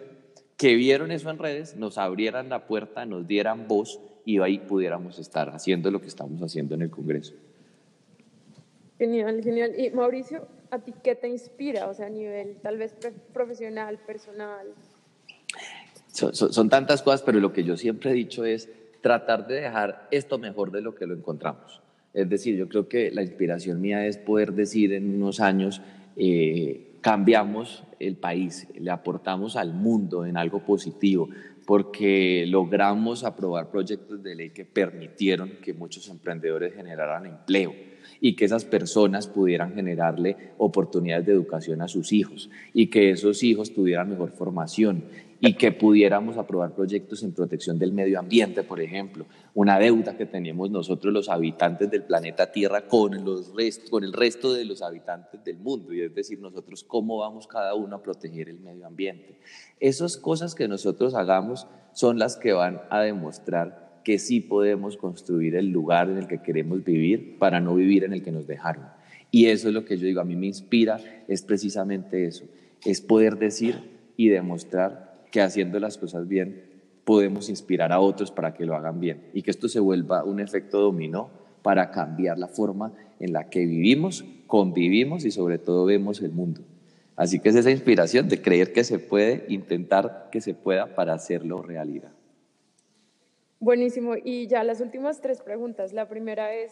que 0.57 0.75
vieron 0.75 1.11
eso 1.11 1.29
en 1.29 1.37
redes 1.37 1.75
nos 1.75 1.97
abrieran 1.97 2.49
la 2.49 2.65
puerta, 2.65 3.05
nos 3.05 3.27
dieran 3.27 3.67
voz 3.67 3.99
y 4.25 4.39
ahí 4.39 4.57
pudiéramos 4.57 5.19
estar 5.19 5.49
haciendo 5.51 5.91
lo 5.91 6.01
que 6.01 6.07
estamos 6.07 6.41
haciendo 6.41 6.75
en 6.75 6.81
el 6.81 6.89
Congreso. 6.89 7.33
Genial, 8.97 9.43
genial. 9.43 9.73
Y 9.77 9.91
Mauricio, 9.91 10.47
¿a 10.71 10.79
ti 10.79 10.93
qué 11.03 11.13
te 11.15 11.27
inspira? 11.27 11.87
O 11.87 11.93
sea, 11.93 12.07
a 12.07 12.09
nivel 12.09 12.57
tal 12.63 12.77
vez 12.77 12.95
profesional, 13.31 13.99
personal. 13.99 14.67
Son, 16.07 16.67
tantas 16.69 17.03
cosas, 17.03 17.21
pero 17.21 17.39
lo 17.39 17.53
que 17.53 17.63
yo 17.63 17.77
siempre 17.77 18.09
he 18.09 18.13
dicho 18.13 18.43
es 18.43 18.69
tratar 19.01 19.45
de 19.45 19.61
dejar 19.61 20.07
esto 20.09 20.39
mejor 20.39 20.71
de 20.71 20.81
lo 20.81 20.95
que 20.95 21.05
lo 21.05 21.13
encontramos. 21.13 21.81
Es 22.15 22.27
decir, 22.27 22.55
yo 22.57 22.67
creo 22.67 22.89
que 22.89 23.11
la 23.11 23.21
inspiración 23.21 23.79
mía 23.79 24.07
es 24.07 24.17
poder 24.17 24.53
decir 24.53 24.93
en 24.93 25.21
unos 25.21 25.39
años, 25.39 25.79
eh, 26.15 26.86
cambiamos 27.01 27.83
el 27.99 28.15
país, 28.15 28.67
le 28.79 28.91
aportamos 28.91 29.55
al 29.55 29.73
mundo 29.73 30.25
en 30.25 30.37
algo 30.37 30.63
positivo, 30.65 31.29
porque 31.65 32.45
logramos 32.47 33.23
aprobar 33.23 33.69
proyectos 33.69 34.23
de 34.23 34.35
ley 34.35 34.49
que 34.51 34.65
permitieron 34.65 35.57
que 35.61 35.73
muchos 35.73 36.07
emprendedores 36.09 36.73
generaran 36.73 37.25
empleo 37.25 37.73
y 38.21 38.35
que 38.35 38.45
esas 38.45 38.65
personas 38.65 39.27
pudieran 39.27 39.73
generarle 39.73 40.53
oportunidades 40.57 41.25
de 41.25 41.33
educación 41.33 41.81
a 41.81 41.87
sus 41.87 42.13
hijos 42.13 42.49
y 42.73 42.87
que 42.87 43.11
esos 43.11 43.43
hijos 43.43 43.73
tuvieran 43.73 44.09
mejor 44.09 44.31
formación 44.31 45.03
y 45.39 45.53
que 45.53 45.71
pudiéramos 45.71 46.37
aprobar 46.37 46.73
proyectos 46.73 47.21
en 47.23 47.31
protección 47.31 47.77
del 47.77 47.93
medio 47.93 48.19
ambiente, 48.19 48.63
por 48.63 48.81
ejemplo, 48.81 49.25
una 49.53 49.77
deuda 49.77 50.17
que 50.17 50.25
tenemos 50.25 50.71
nosotros 50.71 51.13
los 51.13 51.29
habitantes 51.29 51.91
del 51.91 52.03
planeta 52.03 52.51
Tierra 52.51 52.87
con, 52.87 53.23
los 53.23 53.53
con 53.89 54.03
el 54.03 54.13
resto 54.13 54.53
de 54.53 54.65
los 54.65 54.81
habitantes 54.81 55.43
del 55.43 55.57
mundo, 55.57 55.93
y 55.93 56.01
es 56.01 56.13
decir, 56.13 56.39
nosotros 56.39 56.83
cómo 56.83 57.17
vamos 57.19 57.47
cada 57.47 57.75
uno 57.75 57.97
a 57.97 58.03
proteger 58.03 58.49
el 58.49 58.59
medio 58.59 58.87
ambiente. 58.87 59.39
Esas 59.79 60.17
cosas 60.17 60.55
que 60.55 60.67
nosotros 60.67 61.13
hagamos 61.13 61.67
son 61.93 62.17
las 62.17 62.35
que 62.35 62.53
van 62.53 62.81
a 62.89 63.01
demostrar 63.01 64.01
que 64.03 64.19
sí 64.19 64.39
podemos 64.39 64.97
construir 64.97 65.55
el 65.55 65.69
lugar 65.69 66.09
en 66.09 66.17
el 66.17 66.27
que 66.27 66.41
queremos 66.41 66.83
vivir 66.83 67.37
para 67.37 67.59
no 67.59 67.75
vivir 67.75 68.05
en 68.05 68.13
el 68.13 68.23
que 68.23 68.31
nos 68.31 68.47
dejaron. 68.47 68.85
Y 69.31 69.47
eso 69.47 69.67
es 69.67 69.73
lo 69.73 69.83
que 69.85 69.97
yo 69.97 70.05
digo, 70.05 70.21
a 70.21 70.25
mí 70.25 70.35
me 70.35 70.47
inspira, 70.47 70.99
es 71.27 71.41
precisamente 71.41 72.25
eso, 72.25 72.45
es 72.85 73.01
poder 73.01 73.37
decir 73.37 73.97
y 74.15 74.29
demostrar 74.29 75.06
que 75.37 75.43
haciendo 75.43 75.79
las 75.79 75.99
cosas 75.99 76.27
bien 76.27 76.63
podemos 77.03 77.47
inspirar 77.47 77.91
a 77.91 77.99
otros 77.99 78.31
para 78.31 78.55
que 78.55 78.65
lo 78.65 78.75
hagan 78.75 78.99
bien 78.99 79.29
y 79.33 79.43
que 79.43 79.51
esto 79.51 79.69
se 79.69 79.79
vuelva 79.79 80.23
un 80.23 80.39
efecto 80.39 80.81
dominó 80.81 81.29
para 81.61 81.91
cambiar 81.91 82.39
la 82.39 82.47
forma 82.47 82.91
en 83.19 83.33
la 83.33 83.47
que 83.47 83.63
vivimos, 83.63 84.25
convivimos 84.47 85.25
y 85.25 85.31
sobre 85.31 85.59
todo 85.59 85.85
vemos 85.85 86.23
el 86.23 86.31
mundo. 86.31 86.61
Así 87.15 87.39
que 87.39 87.49
es 87.49 87.55
esa 87.55 87.69
inspiración 87.69 88.27
de 88.29 88.41
creer 88.41 88.73
que 88.73 88.83
se 88.83 88.97
puede, 88.97 89.45
intentar 89.47 90.29
que 90.31 90.41
se 90.41 90.55
pueda 90.55 90.95
para 90.95 91.13
hacerlo 91.13 91.61
realidad. 91.61 92.13
Buenísimo. 93.59 94.15
Y 94.15 94.47
ya 94.47 94.63
las 94.63 94.81
últimas 94.81 95.21
tres 95.21 95.41
preguntas. 95.41 95.93
La 95.93 96.09
primera 96.09 96.51
es, 96.55 96.71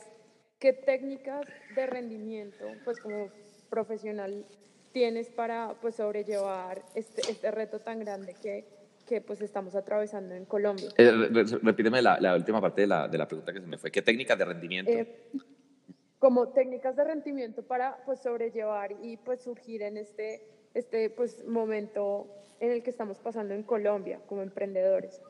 ¿qué 0.57 0.73
técnicas 0.73 1.45
de 1.75 1.85
rendimiento, 1.85 2.65
pues 2.83 2.99
como 2.99 3.29
profesional, 3.69 4.43
tienes 4.95 5.29
para 5.29 5.75
pues 5.81 5.95
sobrellevar 5.95 6.81
este, 6.95 7.29
este 7.29 7.51
reto 7.51 7.79
tan 7.79 7.99
grande 7.99 8.33
que, 8.41 8.63
que 9.05 9.19
pues 9.19 9.41
estamos 9.41 9.75
atravesando 9.75 10.33
en 10.35 10.45
Colombia? 10.45 10.87
Eh, 10.97 11.11
repíteme 11.61 12.01
la, 12.01 12.33
última 12.33 12.61
parte 12.61 12.79
de 12.79 12.87
la, 12.87 13.09
de 13.09 13.17
la, 13.17 13.27
pregunta 13.27 13.51
que 13.51 13.59
se 13.59 13.67
me 13.67 13.77
fue. 13.77 13.91
¿Qué 13.91 14.01
técnicas 14.01 14.37
de 14.37 14.45
rendimiento? 14.45 14.89
Eh, 14.89 15.05
como 16.17 16.47
técnicas 16.53 16.95
de 16.95 17.03
rendimiento 17.03 17.61
para 17.61 18.05
pues 18.05 18.21
sobrellevar 18.21 18.93
y 19.03 19.17
pues 19.17 19.41
surgir 19.41 19.81
en 19.81 19.97
este, 19.97 20.47
este 20.73 21.09
pues 21.09 21.45
momento 21.45 22.29
en 22.61 22.71
el 22.71 22.81
que 22.81 22.89
estamos 22.89 23.19
pasando 23.19 23.53
en 23.53 23.63
Colombia 23.63 24.21
como 24.27 24.43
emprendedores. 24.43 25.21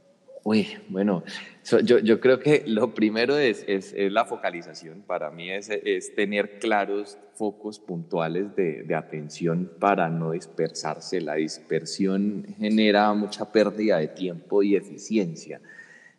Uy, 0.48 0.68
bueno, 0.90 1.24
yo, 1.64 1.98
yo, 1.98 2.20
creo 2.20 2.40
que 2.40 2.66
lo 2.68 2.94
primero 2.94 3.36
es, 3.36 3.66
es, 3.68 3.96
la 3.98 4.26
focalización. 4.26 5.02
Para 5.02 5.32
mí 5.32 5.50
es, 5.50 5.72
es, 5.72 6.14
tener 6.14 6.60
claros 6.60 7.18
focos 7.34 7.80
puntuales 7.80 8.56
de, 8.56 8.84
de, 8.84 8.94
atención 8.94 9.72
para 9.80 10.08
no 10.08 10.34
dispersarse. 10.34 11.20
La 11.20 11.34
dispersión 11.34 12.46
genera 12.60 13.12
mucha 13.16 13.52
pérdida 13.52 13.98
de 13.98 14.08
tiempo 14.08 14.62
y 14.62 14.76
eficiencia. 14.76 15.62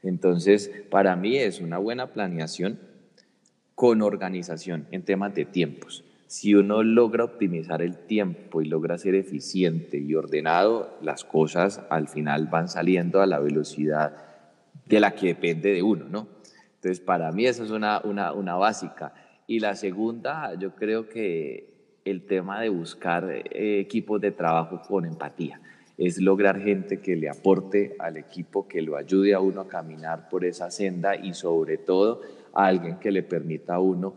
Entonces, 0.02 0.72
para 0.90 1.14
mí 1.14 1.36
es 1.36 1.60
una 1.60 1.78
buena 1.78 2.12
planeación 2.12 2.80
con 3.76 4.02
organización 4.02 4.88
en 4.90 5.04
temas 5.04 5.36
de 5.36 5.44
tiempos. 5.44 6.02
Si 6.26 6.54
uno 6.54 6.82
logra 6.82 7.24
optimizar 7.24 7.82
el 7.82 7.98
tiempo 7.98 8.60
y 8.60 8.66
logra 8.66 8.98
ser 8.98 9.14
eficiente 9.14 9.98
y 9.98 10.14
ordenado, 10.14 10.98
las 11.00 11.24
cosas 11.24 11.82
al 11.88 12.08
final 12.08 12.48
van 12.48 12.68
saliendo 12.68 13.22
a 13.22 13.26
la 13.26 13.38
velocidad 13.38 14.16
de 14.86 15.00
la 15.00 15.14
que 15.14 15.28
depende 15.28 15.72
de 15.72 15.82
uno, 15.82 16.06
¿no? 16.08 16.28
Entonces, 16.74 17.00
para 17.00 17.30
mí 17.32 17.46
esa 17.46 17.64
es 17.64 17.70
una, 17.70 18.00
una, 18.02 18.32
una 18.32 18.56
básica. 18.56 19.14
Y 19.46 19.60
la 19.60 19.76
segunda, 19.76 20.54
yo 20.58 20.74
creo 20.74 21.08
que 21.08 22.00
el 22.04 22.26
tema 22.26 22.60
de 22.60 22.68
buscar 22.68 23.30
eh, 23.30 23.80
equipos 23.80 24.20
de 24.20 24.32
trabajo 24.32 24.82
con 24.86 25.04
empatía 25.04 25.60
es 25.98 26.18
lograr 26.18 26.60
gente 26.60 27.00
que 27.00 27.16
le 27.16 27.28
aporte 27.28 27.96
al 27.98 28.16
equipo, 28.16 28.68
que 28.68 28.82
lo 28.82 28.96
ayude 28.96 29.32
a 29.32 29.40
uno 29.40 29.62
a 29.62 29.68
caminar 29.68 30.28
por 30.28 30.44
esa 30.44 30.70
senda 30.70 31.16
y 31.16 31.34
sobre 31.34 31.78
todo 31.78 32.20
a 32.52 32.66
alguien 32.66 32.98
que 32.98 33.10
le 33.10 33.22
permita 33.22 33.76
a 33.76 33.80
uno 33.80 34.14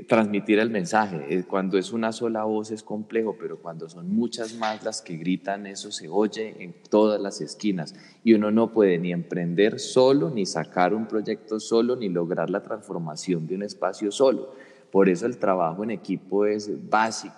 transmitir 0.00 0.58
el 0.58 0.70
mensaje. 0.70 1.26
Eh, 1.28 1.44
cuando 1.46 1.76
es 1.76 1.92
una 1.92 2.12
sola 2.12 2.44
voz 2.44 2.70
es 2.70 2.82
complejo, 2.82 3.36
pero 3.38 3.58
cuando 3.58 3.88
son 3.90 4.08
muchas 4.08 4.54
más 4.54 4.82
las 4.82 5.02
que 5.02 5.16
gritan, 5.16 5.66
eso 5.66 5.92
se 5.92 6.08
oye 6.08 6.54
en 6.60 6.74
todas 6.88 7.20
las 7.20 7.42
esquinas. 7.42 7.94
Y 8.24 8.32
uno 8.32 8.50
no 8.50 8.72
puede 8.72 8.98
ni 8.98 9.12
emprender 9.12 9.78
solo, 9.78 10.30
ni 10.30 10.46
sacar 10.46 10.94
un 10.94 11.06
proyecto 11.06 11.60
solo, 11.60 11.94
ni 11.94 12.08
lograr 12.08 12.48
la 12.48 12.62
transformación 12.62 13.46
de 13.46 13.56
un 13.56 13.62
espacio 13.64 14.10
solo. 14.10 14.54
Por 14.90 15.10
eso 15.10 15.26
el 15.26 15.36
trabajo 15.36 15.84
en 15.84 15.90
equipo 15.90 16.46
es 16.46 16.70
básico 16.88 17.34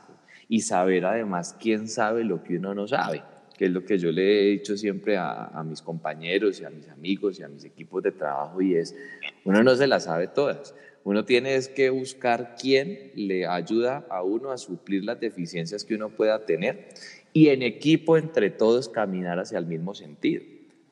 y 0.48 0.60
saber 0.60 1.06
además 1.06 1.56
quién 1.58 1.88
sabe 1.88 2.22
lo 2.22 2.42
que 2.44 2.58
uno 2.58 2.74
no 2.74 2.86
sabe 2.86 3.22
que 3.56 3.66
es 3.66 3.70
lo 3.70 3.84
que 3.84 3.98
yo 3.98 4.10
le 4.10 4.22
he 4.22 4.50
dicho 4.50 4.76
siempre 4.76 5.16
a, 5.16 5.44
a, 5.44 5.62
mis 5.62 5.80
compañeros 5.80 6.60
y 6.60 6.64
a 6.64 6.70
mis 6.70 6.88
amigos 6.88 7.38
y 7.38 7.44
a 7.44 7.48
mis 7.48 7.64
equipos 7.64 8.02
de 8.02 8.10
trabajo 8.10 8.60
y 8.60 8.74
es, 8.74 8.96
uno 9.44 9.62
no 9.62 9.76
se 9.76 9.86
las 9.86 10.04
sabe 10.04 10.26
todas, 10.26 10.74
uno 11.04 11.24
tiene 11.24 11.60
que 11.74 11.90
buscar 11.90 12.56
quién 12.60 13.12
le 13.14 13.46
ayuda 13.46 14.06
a 14.08 14.22
uno 14.22 14.50
a 14.50 14.58
suplir 14.58 15.04
las 15.04 15.20
deficiencias 15.20 15.84
que 15.84 15.94
uno 15.94 16.08
pueda 16.08 16.46
tener 16.46 16.88
y 17.34 17.48
en 17.48 17.62
equipo 17.62 18.16
entre 18.16 18.50
todos 18.50 18.88
caminar 18.88 19.38
hacia 19.38 19.58
el 19.58 19.66
mismo 19.66 19.94
sentido. 19.94 20.44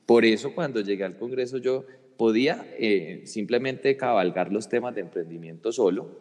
Por 0.05 0.25
eso 0.25 0.55
cuando 0.55 0.81
llegué 0.81 1.05
al 1.05 1.17
Congreso 1.17 1.57
yo 1.59 1.87
podía 2.19 2.67
eh, 2.79 3.23
simplemente 3.25 3.97
cabalgar 3.97 4.53
los 4.53 4.69
temas 4.69 4.95
de 4.95 5.01
emprendimiento 5.01 5.73
solo, 5.73 6.21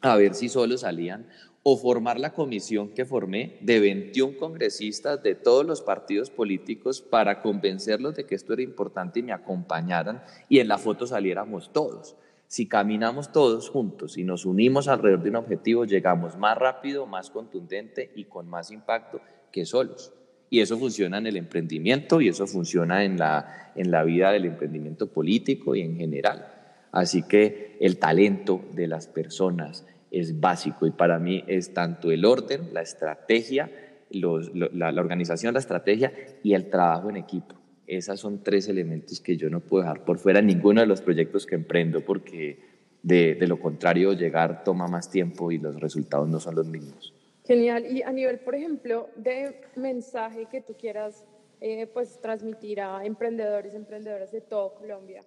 a 0.00 0.16
ver 0.16 0.34
si 0.34 0.48
solo 0.48 0.78
salían, 0.78 1.26
o 1.62 1.76
formar 1.76 2.20
la 2.20 2.32
comisión 2.32 2.90
que 2.90 3.04
formé 3.04 3.58
de 3.60 3.80
21 3.80 4.38
congresistas 4.38 5.20
de 5.22 5.34
todos 5.34 5.66
los 5.66 5.82
partidos 5.82 6.30
políticos 6.30 7.02
para 7.02 7.42
convencerlos 7.42 8.14
de 8.14 8.24
que 8.24 8.36
esto 8.36 8.52
era 8.52 8.62
importante 8.62 9.18
y 9.18 9.24
me 9.24 9.32
acompañaran 9.32 10.22
y 10.48 10.60
en 10.60 10.68
la 10.68 10.78
foto 10.78 11.06
saliéramos 11.06 11.72
todos. 11.72 12.14
Si 12.48 12.66
caminamos 12.66 13.32
todos 13.32 13.68
juntos 13.68 14.16
y 14.18 14.24
nos 14.24 14.46
unimos 14.46 14.86
alrededor 14.86 15.22
de 15.22 15.30
un 15.30 15.36
objetivo, 15.36 15.84
llegamos 15.84 16.36
más 16.36 16.56
rápido, 16.56 17.06
más 17.06 17.30
contundente 17.30 18.12
y 18.14 18.24
con 18.24 18.48
más 18.48 18.70
impacto 18.70 19.20
que 19.50 19.64
solos. 19.64 20.12
Y 20.48 20.60
eso 20.60 20.78
funciona 20.78 21.18
en 21.18 21.26
el 21.26 21.36
emprendimiento 21.36 22.20
y 22.20 22.28
eso 22.28 22.46
funciona 22.46 23.04
en 23.04 23.18
la, 23.18 23.72
en 23.74 23.90
la 23.90 24.04
vida 24.04 24.30
del 24.30 24.44
emprendimiento 24.44 25.08
político 25.08 25.74
y 25.74 25.80
en 25.80 25.96
general. 25.96 26.52
Así 26.92 27.24
que 27.24 27.76
el 27.80 27.98
talento 27.98 28.64
de 28.72 28.86
las 28.86 29.08
personas 29.08 29.84
es 30.12 30.38
básico 30.38 30.86
y 30.86 30.92
para 30.92 31.18
mí 31.18 31.42
es 31.48 31.74
tanto 31.74 32.12
el 32.12 32.24
orden, 32.24 32.72
la 32.72 32.80
estrategia, 32.80 33.70
la 34.10 35.00
organización, 35.00 35.54
la 35.54 35.60
estrategia 35.60 36.12
y 36.44 36.54
el 36.54 36.70
trabajo 36.70 37.10
en 37.10 37.16
equipo. 37.16 37.56
Esas 37.86 38.20
son 38.20 38.42
tres 38.42 38.68
elementos 38.68 39.20
que 39.20 39.36
yo 39.36 39.48
no 39.48 39.60
puedo 39.60 39.82
dejar 39.82 40.04
por 40.04 40.18
fuera 40.18 40.40
en 40.40 40.46
ninguno 40.46 40.80
de 40.80 40.86
los 40.86 41.00
proyectos 41.00 41.46
que 41.46 41.54
emprendo 41.54 42.00
porque 42.00 42.58
de, 43.02 43.34
de, 43.34 43.46
lo 43.46 43.60
contrario 43.60 44.12
llegar 44.12 44.64
toma 44.64 44.88
más 44.88 45.10
tiempo 45.10 45.52
y 45.52 45.58
los 45.58 45.78
resultados 45.78 46.28
no 46.28 46.40
son 46.40 46.56
los 46.56 46.66
mismos. 46.66 47.14
Genial. 47.44 47.86
Y 47.86 48.02
a 48.02 48.10
nivel, 48.10 48.40
por 48.40 48.56
ejemplo, 48.56 49.08
de 49.16 49.60
mensaje 49.76 50.48
que 50.50 50.60
tú 50.60 50.74
quieras 50.74 51.24
eh, 51.60 51.86
pues 51.86 52.20
transmitir 52.20 52.82
a 52.82 53.02
emprendedores, 53.04 53.74
emprendedoras 53.74 54.30
de 54.30 54.42
todo 54.42 54.74
Colombia? 54.74 55.22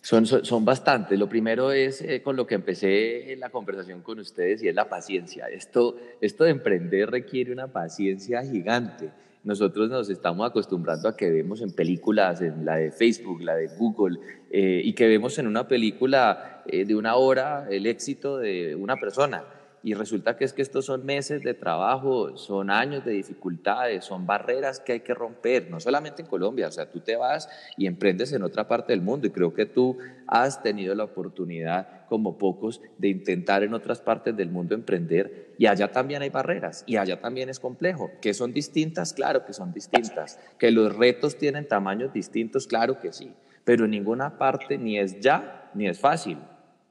Son, 0.00 0.26
son, 0.26 0.64
bastantes. 0.64 1.16
Lo 1.18 1.28
primero 1.28 1.70
es 1.70 2.00
eh, 2.02 2.20
con 2.22 2.34
lo 2.34 2.46
que 2.46 2.56
empecé 2.56 3.36
la 3.36 3.50
conversación 3.50 4.02
con 4.02 4.18
ustedes 4.18 4.62
y 4.62 4.68
es 4.68 4.74
la 4.74 4.88
paciencia. 4.88 5.48
Esto, 5.48 5.96
esto 6.20 6.44
de 6.44 6.50
emprender 6.50 7.10
requiere 7.10 7.52
una 7.52 7.68
paciencia 7.68 8.42
gigante. 8.42 9.10
Nosotros 9.44 9.88
nos 9.88 10.10
estamos 10.10 10.48
acostumbrando 10.48 11.08
a 11.08 11.16
que 11.16 11.30
vemos 11.30 11.62
en 11.62 11.72
películas, 11.72 12.40
en 12.42 12.64
la 12.64 12.76
de 12.76 12.90
Facebook, 12.90 13.40
la 13.42 13.54
de 13.54 13.68
Google, 13.68 14.18
eh, 14.50 14.80
y 14.84 14.92
que 14.94 15.06
vemos 15.08 15.38
en 15.38 15.46
una 15.46 15.68
película 15.68 16.62
eh, 16.66 16.84
de 16.84 16.94
una 16.94 17.16
hora 17.16 17.66
el 17.70 17.86
éxito 17.86 18.38
de 18.38 18.74
una 18.74 18.96
persona 18.96 19.44
y 19.88 19.94
resulta 19.94 20.36
que 20.36 20.44
es 20.44 20.52
que 20.52 20.60
estos 20.60 20.84
son 20.84 21.06
meses 21.06 21.42
de 21.42 21.54
trabajo, 21.54 22.36
son 22.36 22.68
años 22.68 23.06
de 23.06 23.12
dificultades, 23.12 24.04
son 24.04 24.26
barreras 24.26 24.80
que 24.80 24.92
hay 24.92 25.00
que 25.00 25.14
romper, 25.14 25.70
no 25.70 25.80
solamente 25.80 26.20
en 26.20 26.28
Colombia, 26.28 26.68
o 26.68 26.70
sea, 26.70 26.90
tú 26.90 27.00
te 27.00 27.16
vas 27.16 27.48
y 27.78 27.86
emprendes 27.86 28.34
en 28.34 28.42
otra 28.42 28.68
parte 28.68 28.92
del 28.92 29.00
mundo 29.00 29.26
y 29.26 29.30
creo 29.30 29.54
que 29.54 29.64
tú 29.64 29.96
has 30.26 30.62
tenido 30.62 30.94
la 30.94 31.04
oportunidad, 31.04 32.04
como 32.06 32.36
pocos, 32.36 32.82
de 32.98 33.08
intentar 33.08 33.62
en 33.62 33.72
otras 33.72 34.02
partes 34.02 34.36
del 34.36 34.50
mundo 34.50 34.74
emprender 34.74 35.54
y 35.56 35.64
allá 35.64 35.90
también 35.90 36.20
hay 36.20 36.28
barreras 36.28 36.84
y 36.86 36.98
allá 36.98 37.22
también 37.22 37.48
es 37.48 37.58
complejo. 37.58 38.10
¿Que 38.20 38.34
son 38.34 38.52
distintas? 38.52 39.14
Claro 39.14 39.46
que 39.46 39.54
son 39.54 39.72
distintas. 39.72 40.38
¿Que 40.58 40.70
los 40.70 40.94
retos 40.96 41.38
tienen 41.38 41.66
tamaños 41.66 42.12
distintos? 42.12 42.66
Claro 42.66 43.00
que 43.00 43.14
sí, 43.14 43.32
pero 43.64 43.86
en 43.86 43.92
ninguna 43.92 44.36
parte 44.36 44.76
ni 44.76 44.98
es 44.98 45.18
ya 45.20 45.70
ni 45.72 45.88
es 45.88 45.98
fácil. 45.98 46.36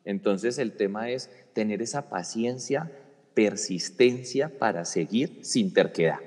Entonces 0.07 0.57
el 0.57 0.71
tema 0.71 1.09
es 1.09 1.29
tener 1.51 1.81
esa 1.81 2.09
paciencia, 2.09 2.89
persistencia 3.33 4.57
para 4.57 4.85
seguir 4.85 5.39
sin 5.41 5.73
terquedad. 5.73 6.19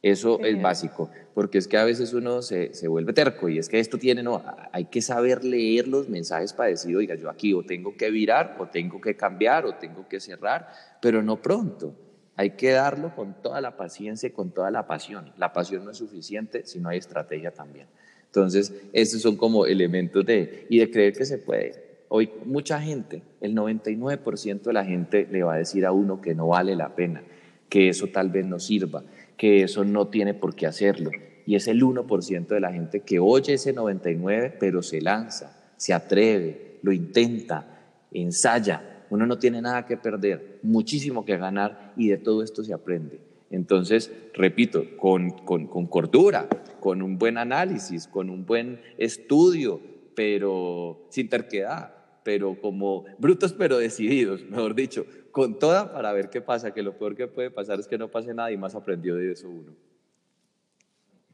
Eso 0.00 0.40
es 0.42 0.62
básico, 0.62 1.10
porque 1.34 1.58
es 1.58 1.68
que 1.68 1.76
a 1.76 1.84
veces 1.84 2.14
uno 2.14 2.40
se, 2.40 2.70
vuelve 2.88 3.12
terco 3.12 3.50
y 3.50 3.58
es 3.58 3.68
que 3.68 3.80
esto 3.80 3.98
tiene, 3.98 4.22
no, 4.22 4.42
hay 4.72 4.86
que 4.86 5.02
saber 5.02 5.44
leer 5.44 5.88
los 5.88 6.08
mensajes 6.08 6.54
para 6.54 6.70
decir, 6.70 6.96
oiga, 6.96 7.16
yo 7.16 7.28
aquí 7.28 7.52
o 7.52 7.64
tengo 7.64 7.94
que 7.96 8.10
virar, 8.10 8.56
o 8.58 8.66
tengo 8.66 8.98
que 8.98 9.14
cambiar, 9.14 9.66
o 9.66 9.74
tengo 9.74 10.08
que 10.08 10.18
cerrar, 10.18 10.70
pero 11.02 11.22
no 11.22 11.42
pronto. 11.42 11.94
Hay 12.34 12.50
que 12.50 12.70
darlo 12.70 13.14
con 13.14 13.42
toda 13.42 13.60
la 13.60 13.76
paciencia 13.76 14.28
y 14.28 14.32
con 14.32 14.52
toda 14.52 14.70
la 14.70 14.86
pasión. 14.86 15.32
La 15.36 15.52
pasión 15.52 15.84
no 15.84 15.90
es 15.90 15.98
suficiente 15.98 16.64
si 16.64 16.78
no 16.80 16.88
hay 16.88 16.98
estrategia 16.98 17.50
también. 17.50 17.88
Entonces, 18.24 18.72
esos 18.94 19.20
son 19.20 19.36
como 19.36 19.66
elementos 19.66 20.24
de, 20.24 20.66
y 20.70 20.78
de 20.78 20.90
creer 20.90 21.12
que 21.12 21.26
se 21.26 21.38
puede. 21.38 21.85
Hoy 22.08 22.30
mucha 22.44 22.80
gente, 22.80 23.22
el 23.40 23.54
99% 23.54 24.62
de 24.62 24.72
la 24.72 24.84
gente 24.84 25.26
le 25.30 25.42
va 25.42 25.54
a 25.54 25.58
decir 25.58 25.84
a 25.86 25.92
uno 25.92 26.20
que 26.20 26.34
no 26.34 26.48
vale 26.48 26.76
la 26.76 26.94
pena, 26.94 27.22
que 27.68 27.88
eso 27.88 28.06
tal 28.08 28.30
vez 28.30 28.46
no 28.46 28.60
sirva, 28.60 29.02
que 29.36 29.62
eso 29.62 29.84
no 29.84 30.08
tiene 30.08 30.34
por 30.34 30.54
qué 30.54 30.66
hacerlo. 30.66 31.10
Y 31.46 31.56
es 31.56 31.68
el 31.68 31.82
1% 31.82 32.46
de 32.46 32.60
la 32.60 32.72
gente 32.72 33.00
que 33.00 33.18
oye 33.18 33.54
ese 33.54 33.74
99% 33.74 34.54
pero 34.58 34.82
se 34.82 35.00
lanza, 35.00 35.72
se 35.76 35.92
atreve, 35.92 36.78
lo 36.82 36.92
intenta, 36.92 37.66
ensaya. 38.12 39.04
Uno 39.10 39.26
no 39.26 39.38
tiene 39.38 39.60
nada 39.62 39.86
que 39.86 39.96
perder, 39.96 40.58
muchísimo 40.62 41.24
que 41.24 41.36
ganar 41.36 41.92
y 41.96 42.08
de 42.08 42.18
todo 42.18 42.42
esto 42.42 42.64
se 42.64 42.72
aprende. 42.72 43.20
Entonces, 43.50 44.12
repito, 44.34 44.84
con, 44.96 45.30
con, 45.30 45.66
con 45.66 45.86
cordura, 45.86 46.48
con 46.80 47.02
un 47.02 47.18
buen 47.18 47.38
análisis, 47.38 48.08
con 48.08 48.30
un 48.30 48.44
buen 48.44 48.80
estudio, 48.98 49.80
pero 50.16 51.06
sin 51.10 51.28
terquedad, 51.28 51.95
pero 52.26 52.60
como 52.60 53.04
brutos 53.18 53.52
pero 53.52 53.78
decididos, 53.78 54.44
mejor 54.50 54.74
dicho, 54.74 55.06
con 55.30 55.60
toda 55.60 55.92
para 55.92 56.12
ver 56.12 56.28
qué 56.28 56.40
pasa, 56.40 56.74
que 56.74 56.82
lo 56.82 56.98
peor 56.98 57.14
que 57.14 57.28
puede 57.28 57.52
pasar 57.52 57.78
es 57.78 57.86
que 57.86 57.96
no 57.96 58.08
pase 58.08 58.34
nada 58.34 58.50
y 58.50 58.56
más 58.56 58.74
aprendió 58.74 59.14
de 59.14 59.30
eso 59.30 59.48
uno. 59.48 59.72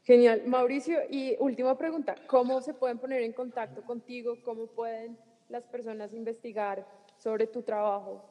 Genial. 0.03 0.43
Mauricio, 0.45 0.99
y 1.09 1.35
última 1.39 1.75
pregunta, 1.79 2.13
¿cómo 2.27 2.61
se 2.61 2.75
pueden 2.75 2.99
poner 2.99 3.23
en 3.23 3.33
contacto 3.33 3.81
contigo? 3.81 4.37
¿Cómo 4.43 4.67
pueden 4.67 5.17
las 5.49 5.63
personas 5.63 6.13
investigar 6.13 6.85
sobre 7.17 7.47
tu 7.47 7.63
trabajo? 7.63 8.29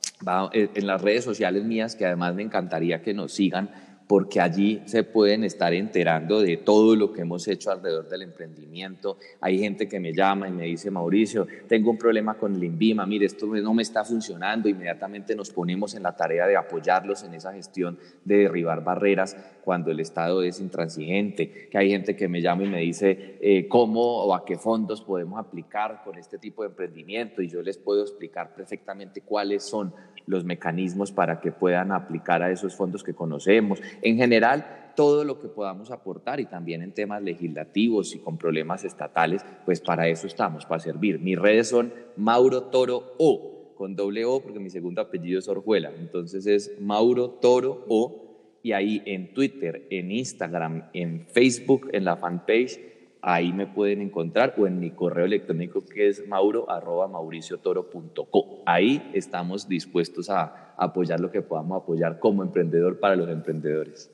Eh, 0.53 0.71
en 0.73 0.87
las 0.87 1.03
redes 1.03 1.25
sociales 1.25 1.65
mías, 1.65 1.97
que 1.97 2.07
además 2.07 2.33
me 2.37 2.43
encantaría 2.43 3.03
que 3.03 3.13
nos 3.13 3.33
sigan, 3.33 3.71
porque 4.13 4.43
allí 4.43 4.83
se 4.85 5.05
pueden 5.05 5.43
estar 5.43 5.73
enterando 5.73 6.43
de 6.43 6.59
todo 6.59 6.95
lo 6.97 7.15
que 7.15 7.23
hemos 7.23 7.49
hecho 7.49 7.71
alrededor 7.71 8.11
del 8.11 8.21
emprendimiento. 8.21 9.17
Hay 9.41 9.59
gente 9.59 9.89
que 9.89 10.01
me 10.01 10.13
llama 10.13 10.49
y 10.49 10.51
me 10.51 10.65
dice, 10.65 10.91
Mauricio, 10.91 11.47
tengo 11.67 11.91
un 11.91 11.97
problema 11.97 12.35
con 12.35 12.55
el 12.55 12.63
INVIMA, 12.63 13.07
mire, 13.07 13.25
esto 13.25 13.47
no 13.47 13.73
me 13.73 13.81
está 13.81 14.05
funcionando. 14.05 14.69
Inmediatamente 14.69 15.35
nos 15.35 15.49
ponemos 15.49 15.95
en 15.95 16.03
la 16.03 16.15
tarea 16.15 16.47
de 16.47 16.59
apoyarlos 16.59 17.23
en 17.23 17.33
esa 17.33 17.55
gestión 17.55 17.99
de 18.23 18.37
derribar 18.41 18.85
barreras 18.85 19.35
cuando 19.65 19.91
el 19.91 19.99
Estado 19.99 20.43
es 20.43 20.61
intransigente. 20.61 21.71
Que 21.71 21.79
hay 21.79 21.89
gente 21.89 22.15
que 22.15 22.29
me 22.29 22.43
llama 22.43 22.65
y 22.65 22.69
me 22.69 22.81
dice, 22.81 23.39
eh, 23.41 23.67
¿cómo 23.67 24.25
o 24.25 24.35
a 24.35 24.45
qué 24.45 24.59
fondos 24.59 25.01
podemos 25.01 25.41
aplicar 25.41 26.03
con 26.05 26.19
este 26.19 26.37
tipo 26.37 26.61
de 26.61 26.69
emprendimiento? 26.69 27.41
Y 27.41 27.49
yo 27.49 27.63
les 27.63 27.79
puedo 27.79 28.03
explicar 28.03 28.55
perfectamente 28.55 29.23
cuáles 29.23 29.63
son 29.63 29.95
los 30.27 30.45
mecanismos 30.45 31.13
para 31.13 31.41
que 31.41 31.53
puedan 31.53 31.93
aplicar 31.93 32.43
a 32.43 32.51
esos 32.51 32.75
fondos 32.75 33.03
que 33.03 33.15
conocemos. 33.15 33.81
En 34.03 34.17
general, 34.17 34.93
todo 34.95 35.25
lo 35.25 35.41
que 35.41 35.49
podamos 35.49 35.91
aportar 35.91 36.41
y 36.41 36.47
también 36.47 36.83
en 36.83 36.93
temas 36.93 37.23
legislativos 37.23 38.15
y 38.15 38.19
con 38.19 38.37
problemas 38.37 38.85
estatales, 38.85 39.45
pues 39.65 39.81
para 39.81 40.09
eso 40.09 40.27
estamos, 40.27 40.67
para 40.67 40.81
servir. 40.81 41.19
Mis 41.19 41.39
redes 41.39 41.69
son 41.69 41.93
Mauro 42.17 42.65
Toro 42.65 43.15
O, 43.19 43.73
con 43.75 43.97
doble 43.97 44.25
O 44.25 44.43
porque 44.43 44.61
mi 44.61 44.71
segundo 44.71 45.01
apellido 45.01 45.39
es 45.39 45.49
Orjuela. 45.49 45.91
Entonces 45.99 46.47
es 46.47 46.79
Mauro 46.81 47.31
Toro 47.31 47.85
O 47.89 48.59
y 48.63 48.73
ahí 48.73 49.03
en 49.07 49.35
Twitter, 49.35 49.87
en 49.91 50.13
Instagram, 50.13 50.91
en 50.93 51.27
Facebook, 51.27 51.89
en 51.93 52.05
la 52.05 52.17
fanpage 52.17 52.92
ahí 53.23 53.53
me 53.53 53.69
pueden 53.69 54.03
encontrar 54.03 54.55
o 54.59 54.67
en 54.67 54.81
mi 54.81 54.91
correo 54.91 55.25
electrónico 55.25 55.85
que 55.85 56.09
es 56.09 56.27
mauro 56.27 56.69
arroba 56.69 57.07
mauriciotoro.co. 57.07 58.63
Ahí 58.67 59.11
estamos 59.15 59.69
dispuestos 59.69 60.29
a 60.29 60.75
apoyar 60.77 61.21
lo 61.21 61.31
que 61.31 61.41
podamos 61.41 61.81
apoyar 61.81 62.19
como 62.19 62.43
emprendedor 62.43 62.99
para 62.99 63.15
los 63.15 63.29
emprendedores. 63.29 64.11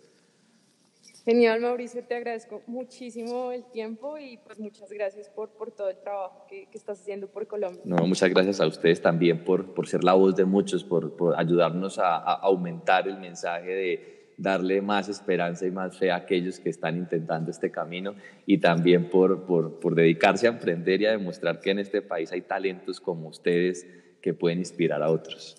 Genial, 1.25 1.61
Mauricio, 1.61 2.03
te 2.05 2.15
agradezco 2.15 2.63
muchísimo 2.67 3.53
el 3.53 3.65
tiempo 3.65 4.17
y 4.17 4.39
pues 4.39 4.59
muchas 4.59 4.91
gracias 4.91 5.29
por, 5.29 5.51
por 5.51 5.71
todo 5.71 5.91
el 5.91 5.99
trabajo 5.99 6.47
que, 6.49 6.67
que, 6.71 6.79
estás 6.79 7.01
haciendo 7.01 7.29
por 7.29 7.47
Colombia. 7.47 7.83
No, 7.85 7.99
muchas 8.07 8.31
gracias 8.31 8.63
a 8.63 8.67
ustedes 8.67 9.03
también 9.03 9.45
por, 9.45 9.75
por 9.75 9.87
ser 9.87 10.05
la 10.05 10.15
voz 10.15 10.37
de 10.37 10.47
muchos, 10.47 10.85
por, 10.85 11.17
por 11.17 11.39
ayudarnos 11.39 11.99
a, 11.99 12.17
a 12.17 12.33
aumentar 12.33 13.07
el 13.09 13.19
mensaje 13.19 13.69
de, 13.69 14.18
darle 14.39 14.81
más 14.81 15.09
esperanza 15.09 15.67
y 15.67 15.71
más 15.71 15.99
fe 15.99 16.11
a 16.11 16.17
aquellos 16.17 16.61
que 16.61 16.71
están 16.71 16.97
intentando 16.97 17.51
este 17.51 17.71
camino 17.71 18.15
y 18.47 18.59
también 18.59 19.11
por, 19.11 19.45
por, 19.45 19.81
por 19.81 19.95
dedicarse 19.95 20.47
a 20.47 20.51
emprender 20.51 21.03
y 21.03 21.07
a 21.07 21.11
demostrar 21.11 21.61
que 21.61 21.73
en 21.73 21.81
este 21.81 22.01
país 22.01 22.33
hay 22.33 22.43
talentos 22.43 23.01
como 23.01 23.29
ustedes 23.29 23.87
que 24.23 24.33
pueden 24.33 24.61
inspirar 24.61 25.03
a 25.03 25.11
otros. 25.11 25.57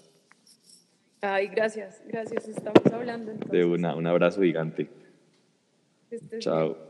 Ay, 1.22 1.48
gracias, 1.48 2.02
gracias, 2.08 2.48
estamos 2.48 2.86
hablando. 2.94 3.34
De 3.52 3.66
una, 3.66 3.96
un 3.96 4.08
abrazo 4.08 4.42
gigante. 4.42 4.90
Chao. 6.40 6.89